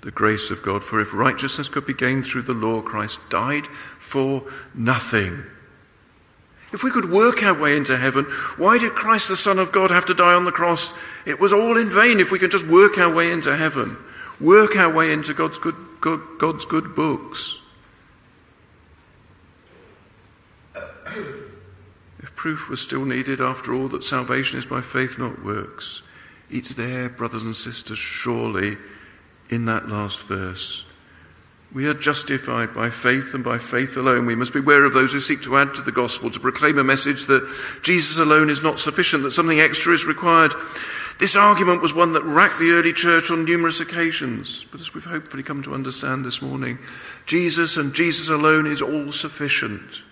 the 0.00 0.10
grace 0.10 0.50
of 0.50 0.62
God, 0.62 0.84
for 0.84 1.00
if 1.00 1.14
righteousness 1.14 1.68
could 1.68 1.86
be 1.86 1.94
gained 1.94 2.26
through 2.26 2.42
the 2.42 2.52
law, 2.52 2.82
Christ 2.82 3.30
died 3.30 3.66
for 3.66 4.44
nothing. 4.74 5.44
If 6.74 6.82
we 6.82 6.90
could 6.90 7.10
work 7.10 7.42
our 7.42 7.58
way 7.58 7.76
into 7.76 7.96
heaven, 7.96 8.24
why 8.56 8.78
did 8.78 8.92
Christ 8.92 9.28
the 9.28 9.36
Son 9.36 9.58
of 9.58 9.72
God 9.72 9.90
have 9.90 10.06
to 10.06 10.14
die 10.14 10.34
on 10.34 10.44
the 10.44 10.52
cross? 10.52 10.92
It 11.24 11.40
was 11.40 11.52
all 11.52 11.78
in 11.78 11.88
vain 11.88 12.20
if 12.20 12.32
we 12.32 12.38
could 12.38 12.50
just 12.50 12.66
work 12.66 12.98
our 12.98 13.12
way 13.12 13.30
into 13.30 13.56
heaven, 13.56 13.96
work 14.40 14.76
our 14.76 14.92
way 14.92 15.12
into 15.12 15.32
God's 15.32 15.56
good, 15.56 15.76
God, 16.00 16.20
God's 16.38 16.64
good 16.64 16.94
books. 16.96 17.62
If 22.18 22.34
proof 22.34 22.68
was 22.68 22.80
still 22.80 23.04
needed 23.04 23.40
after 23.40 23.72
all 23.72 23.88
that 23.88 24.02
salvation 24.02 24.58
is 24.58 24.66
by 24.66 24.80
faith, 24.80 25.18
not 25.18 25.44
works, 25.44 26.02
it's 26.54 26.74
there, 26.74 27.08
brothers 27.08 27.42
and 27.42 27.56
sisters, 27.56 27.98
surely 27.98 28.76
in 29.50 29.64
that 29.66 29.88
last 29.88 30.20
verse. 30.20 30.86
We 31.72 31.88
are 31.88 31.94
justified 31.94 32.72
by 32.72 32.90
faith 32.90 33.34
and 33.34 33.42
by 33.42 33.58
faith 33.58 33.96
alone. 33.96 34.26
We 34.26 34.36
must 34.36 34.52
beware 34.52 34.84
of 34.84 34.92
those 34.92 35.12
who 35.12 35.18
seek 35.18 35.42
to 35.42 35.56
add 35.56 35.74
to 35.74 35.82
the 35.82 35.90
gospel, 35.90 36.30
to 36.30 36.38
proclaim 36.38 36.78
a 36.78 36.84
message 36.84 37.26
that 37.26 37.52
Jesus 37.82 38.18
alone 38.20 38.48
is 38.48 38.62
not 38.62 38.78
sufficient, 38.78 39.24
that 39.24 39.32
something 39.32 39.58
extra 39.58 39.92
is 39.92 40.06
required. 40.06 40.54
This 41.18 41.34
argument 41.34 41.82
was 41.82 41.92
one 41.92 42.12
that 42.12 42.22
racked 42.22 42.60
the 42.60 42.70
early 42.70 42.92
church 42.92 43.32
on 43.32 43.44
numerous 43.44 43.80
occasions, 43.80 44.64
but 44.70 44.80
as 44.80 44.94
we've 44.94 45.04
hopefully 45.04 45.42
come 45.42 45.62
to 45.62 45.74
understand 45.74 46.24
this 46.24 46.40
morning, 46.40 46.78
Jesus 47.26 47.76
and 47.76 47.94
Jesus 47.94 48.28
alone 48.28 48.66
is 48.66 48.80
all 48.80 49.10
sufficient. 49.10 50.02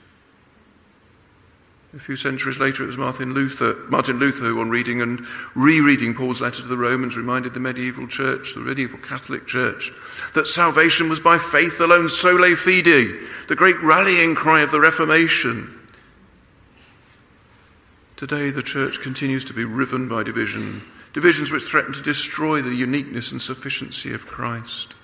A 1.95 1.99
few 1.99 2.17
centuries 2.17 2.59
later, 2.59 2.85
it 2.85 2.87
was 2.87 2.97
Martin 2.97 3.35
Luther, 3.35 3.75
Martin 3.91 4.19
Luther 4.19 4.45
who, 4.45 4.61
on 4.63 4.71
reading 4.71 5.03
and 5.03 5.27
rereading 5.55 6.15
Paul's 6.15 6.41
letter 6.41 6.63
to 6.63 6.69
the 6.69 6.77
Romans, 6.77 7.19
reminded 7.19 7.53
the 7.53 7.61
medieval 7.61 8.07
church, 8.09 8.55
the 8.55 8.61
medieval 8.61 8.99
Catholic 8.99 9.47
Church, 9.47 9.93
that 10.35 10.49
salvation 10.49 11.11
was 11.11 11.21
by 11.21 11.37
faith 11.37 11.81
alone, 11.81 12.09
sola 12.09 12.57
fide, 12.57 12.85
the 13.49 13.57
great 13.57 13.79
rallying 13.83 14.35
cry 14.35 14.63
of 14.63 14.71
the 14.71 14.81
Reformation. 14.81 15.81
Today, 18.17 18.49
the 18.49 18.63
church 18.63 19.03
continues 19.03 19.45
to 19.45 19.53
be 19.53 19.67
riven 19.67 20.09
by 20.09 20.23
division, 20.23 20.81
divisions 21.13 21.51
which 21.51 21.65
threaten 21.65 21.93
to 21.93 22.03
destroy 22.03 22.63
the 22.63 22.75
uniqueness 22.75 23.33
and 23.33 23.43
sufficiency 23.43 24.15
of 24.15 24.27
Christ. 24.27 24.95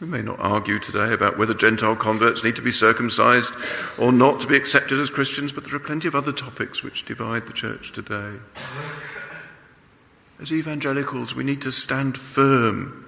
We 0.00 0.06
may 0.06 0.22
not 0.22 0.40
argue 0.40 0.78
today 0.78 1.12
about 1.12 1.38
whether 1.38 1.54
Gentile 1.54 1.96
converts 1.96 2.44
need 2.44 2.56
to 2.56 2.62
be 2.62 2.72
circumcised 2.72 3.54
or 3.98 4.12
not 4.12 4.40
to 4.40 4.48
be 4.48 4.56
accepted 4.56 4.98
as 4.98 5.08
Christians, 5.08 5.52
but 5.52 5.64
there 5.64 5.76
are 5.76 5.80
plenty 5.80 6.08
of 6.08 6.14
other 6.14 6.32
topics 6.32 6.82
which 6.82 7.04
divide 7.04 7.46
the 7.46 7.52
church 7.52 7.92
today. 7.92 8.38
As 10.40 10.52
evangelicals, 10.52 11.34
we 11.34 11.44
need 11.44 11.62
to 11.62 11.72
stand 11.72 12.18
firm 12.18 13.04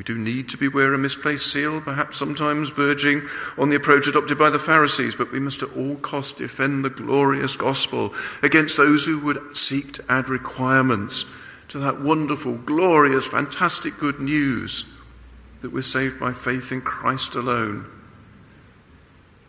we 0.00 0.04
do 0.04 0.16
need 0.16 0.48
to 0.48 0.56
beware 0.56 0.94
a 0.94 0.98
misplaced 0.98 1.52
seal, 1.52 1.78
perhaps 1.82 2.16
sometimes 2.16 2.70
verging 2.70 3.20
on 3.58 3.68
the 3.68 3.76
approach 3.76 4.06
adopted 4.06 4.38
by 4.38 4.48
the 4.48 4.58
Pharisees, 4.58 5.14
but 5.14 5.30
we 5.30 5.40
must 5.40 5.62
at 5.62 5.76
all 5.76 5.96
costs 5.96 6.38
defend 6.38 6.86
the 6.86 6.88
glorious 6.88 7.54
gospel 7.54 8.14
against 8.42 8.78
those 8.78 9.04
who 9.04 9.22
would 9.22 9.54
seek 9.54 9.92
to 9.92 10.04
add 10.08 10.30
requirements 10.30 11.30
to 11.68 11.78
that 11.80 12.00
wonderful, 12.00 12.54
glorious, 12.54 13.26
fantastic 13.26 13.98
good 13.98 14.18
news 14.20 14.86
that 15.62 15.72
we're 15.72 15.82
saved 15.82 16.18
by 16.18 16.32
faith 16.32 16.72
in 16.72 16.80
Christ 16.80 17.34
alone. 17.34 17.86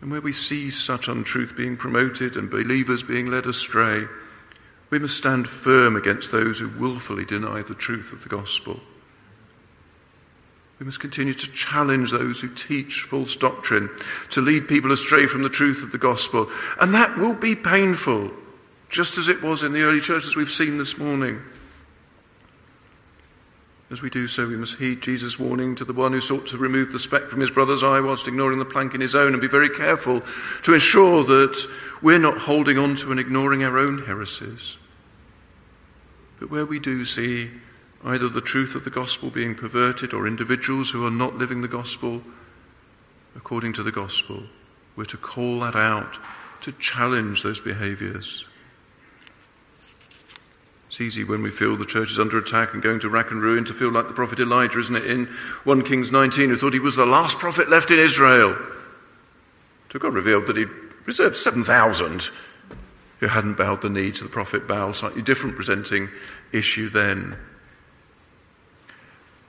And 0.00 0.10
where 0.10 0.20
we 0.20 0.32
see 0.32 0.68
such 0.70 1.08
untruth 1.08 1.56
being 1.56 1.76
promoted 1.76 2.36
and 2.36 2.50
believers 2.50 3.02
being 3.02 3.30
led 3.30 3.46
astray, 3.46 4.06
we 4.90 4.98
must 4.98 5.16
stand 5.16 5.48
firm 5.48 5.96
against 5.96 6.32
those 6.32 6.58
who 6.58 6.68
wilfully 6.68 7.24
deny 7.24 7.62
the 7.62 7.74
truth 7.74 8.12
of 8.12 8.22
the 8.22 8.28
gospel. 8.28 8.80
We 10.78 10.86
must 10.86 11.00
continue 11.00 11.32
to 11.34 11.52
challenge 11.52 12.10
those 12.10 12.40
who 12.40 12.48
teach 12.48 13.02
false 13.02 13.36
doctrine, 13.36 13.88
to 14.30 14.40
lead 14.40 14.66
people 14.66 14.90
astray 14.90 15.26
from 15.26 15.44
the 15.44 15.48
truth 15.48 15.84
of 15.84 15.92
the 15.92 15.98
gospel. 15.98 16.50
And 16.80 16.92
that 16.92 17.16
will 17.16 17.34
be 17.34 17.54
painful, 17.54 18.32
just 18.90 19.16
as 19.16 19.28
it 19.28 19.42
was 19.42 19.62
in 19.62 19.72
the 19.72 19.82
early 19.82 20.00
church, 20.00 20.26
as 20.26 20.34
we've 20.34 20.50
seen 20.50 20.78
this 20.78 20.98
morning. 20.98 21.40
As 23.92 24.00
we 24.00 24.08
do 24.08 24.26
so, 24.26 24.48
we 24.48 24.56
must 24.56 24.78
heed 24.78 25.02
Jesus' 25.02 25.38
warning 25.38 25.74
to 25.74 25.84
the 25.84 25.92
one 25.92 26.12
who 26.12 26.20
sought 26.22 26.46
to 26.46 26.56
remove 26.56 26.92
the 26.92 26.98
speck 26.98 27.24
from 27.24 27.40
his 27.40 27.50
brother's 27.50 27.82
eye 27.82 28.00
whilst 28.00 28.26
ignoring 28.26 28.58
the 28.58 28.64
plank 28.64 28.94
in 28.94 29.02
his 29.02 29.14
own, 29.14 29.34
and 29.34 29.40
be 29.40 29.48
very 29.48 29.68
careful 29.68 30.22
to 30.62 30.72
ensure 30.72 31.22
that 31.24 31.66
we're 32.00 32.18
not 32.18 32.38
holding 32.38 32.78
on 32.78 32.96
to 32.96 33.10
and 33.10 33.20
ignoring 33.20 33.62
our 33.62 33.76
own 33.76 34.06
heresies. 34.06 34.78
But 36.40 36.50
where 36.50 36.64
we 36.64 36.80
do 36.80 37.04
see 37.04 37.50
either 38.02 38.30
the 38.30 38.40
truth 38.40 38.74
of 38.74 38.84
the 38.84 38.90
gospel 38.90 39.28
being 39.28 39.54
perverted 39.54 40.14
or 40.14 40.26
individuals 40.26 40.90
who 40.90 41.06
are 41.06 41.10
not 41.10 41.36
living 41.36 41.60
the 41.60 41.68
gospel 41.68 42.22
according 43.36 43.74
to 43.74 43.82
the 43.82 43.92
gospel. 43.92 44.44
We're 44.96 45.04
to 45.04 45.18
call 45.18 45.60
that 45.60 45.76
out, 45.76 46.18
to 46.62 46.72
challenge 46.72 47.42
those 47.42 47.60
behaviors. 47.60 48.48
It's 50.92 51.00
easy 51.00 51.24
when 51.24 51.40
we 51.40 51.48
feel 51.48 51.74
the 51.74 51.86
church 51.86 52.10
is 52.10 52.18
under 52.18 52.36
attack 52.36 52.74
and 52.74 52.82
going 52.82 53.00
to 53.00 53.08
rack 53.08 53.30
and 53.30 53.40
ruin 53.40 53.64
to 53.64 53.72
feel 53.72 53.90
like 53.90 54.08
the 54.08 54.12
prophet 54.12 54.38
Elijah, 54.38 54.78
isn't 54.78 54.94
it, 54.94 55.06
in 55.06 55.24
1 55.64 55.84
Kings 55.84 56.12
19, 56.12 56.50
who 56.50 56.56
thought 56.58 56.74
he 56.74 56.80
was 56.80 56.96
the 56.96 57.06
last 57.06 57.38
prophet 57.38 57.70
left 57.70 57.90
in 57.90 57.98
Israel. 57.98 58.54
So 59.90 59.98
God 59.98 60.12
revealed 60.12 60.48
that 60.48 60.58
he 60.58 60.66
reserved 61.06 61.34
7,000 61.34 62.28
who 63.20 63.26
hadn't 63.26 63.56
bowed 63.56 63.80
the 63.80 63.88
knee 63.88 64.12
to 64.12 64.22
the 64.22 64.28
prophet 64.28 64.68
Baal, 64.68 64.92
slightly 64.92 65.22
different 65.22 65.56
presenting 65.56 66.10
issue 66.52 66.90
then. 66.90 67.38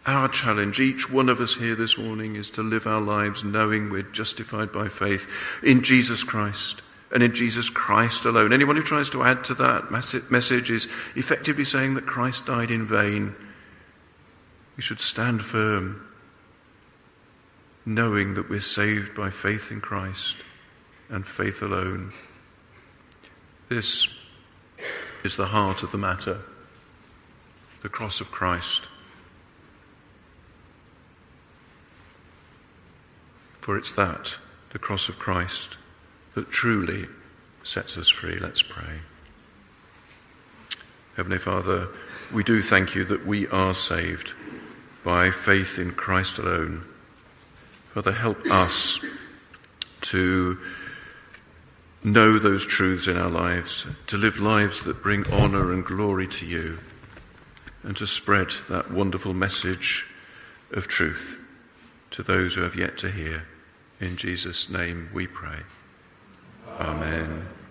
Our 0.05 0.29
challenge, 0.29 0.79
each 0.79 1.11
one 1.11 1.27
of 1.27 1.41
us 1.41 1.55
here 1.55 1.75
this 1.75 1.97
morning, 1.97 2.37
is 2.37 2.49
to 2.51 2.61
live 2.61 2.87
our 2.87 3.01
lives 3.01 3.43
knowing 3.43 3.89
we're 3.89 4.03
justified 4.03 4.71
by 4.71 4.87
faith 4.87 5.27
in 5.61 5.83
Jesus 5.83 6.23
Christ 6.23 6.81
and 7.13 7.21
in 7.21 7.33
Jesus 7.33 7.69
Christ 7.69 8.25
alone. 8.25 8.51
Anyone 8.51 8.75
who 8.75 8.81
tries 8.81 9.09
to 9.11 9.23
add 9.23 9.43
to 9.45 9.53
that 9.53 9.91
message 9.91 10.71
is 10.71 10.85
effectively 11.15 11.63
saying 11.63 11.93
that 11.93 12.07
Christ 12.07 12.47
died 12.47 12.71
in 12.71 12.87
vain. 12.87 13.35
We 14.75 14.81
should 14.81 14.99
stand 14.99 15.43
firm, 15.43 16.11
knowing 17.85 18.33
that 18.33 18.49
we're 18.49 18.59
saved 18.59 19.15
by 19.15 19.29
faith 19.29 19.71
in 19.71 19.79
Christ 19.79 20.37
and 21.07 21.25
faith 21.25 21.61
alone. 21.61 22.13
This 23.69 24.25
is 25.23 25.35
the 25.35 25.47
heart 25.47 25.83
of 25.83 25.91
the 25.91 25.97
matter 25.97 26.41
the 27.83 27.89
cross 27.89 28.21
of 28.21 28.31
Christ. 28.31 28.87
For 33.59 33.77
it's 33.77 33.91
that, 33.91 34.37
the 34.69 34.79
cross 34.79 35.09
of 35.09 35.19
Christ, 35.19 35.77
that 36.33 36.49
truly 36.49 37.07
sets 37.63 37.97
us 37.97 38.09
free. 38.09 38.37
Let's 38.39 38.61
pray. 38.61 38.99
Heavenly 41.15 41.37
Father, 41.37 41.89
we 42.33 42.43
do 42.43 42.61
thank 42.61 42.95
you 42.95 43.03
that 43.05 43.25
we 43.25 43.47
are 43.47 43.73
saved 43.73 44.33
by 45.03 45.29
faith 45.29 45.77
in 45.77 45.91
Christ 45.91 46.39
alone. 46.39 46.83
Father, 47.93 48.13
help 48.13 48.45
us 48.47 49.05
to 50.01 50.57
know 52.03 52.39
those 52.39 52.65
truths 52.65 53.07
in 53.07 53.17
our 53.17 53.29
lives, 53.29 53.87
to 54.07 54.17
live 54.17 54.39
lives 54.39 54.81
that 54.81 55.03
bring 55.03 55.25
honour 55.31 55.71
and 55.71 55.85
glory 55.85 56.27
to 56.27 56.45
you, 56.45 56.79
and 57.83 57.95
to 57.97 58.07
spread 58.07 58.49
that 58.69 58.91
wonderful 58.91 59.33
message 59.33 60.07
of 60.71 60.87
truth 60.87 61.39
to 62.11 62.23
those 62.23 62.55
who 62.55 62.61
have 62.61 62.75
yet 62.75 62.97
to 62.97 63.11
hear. 63.11 63.45
In 63.99 64.17
Jesus' 64.17 64.69
name 64.69 65.09
we 65.13 65.27
pray. 65.27 65.59
Amen. 66.79 67.62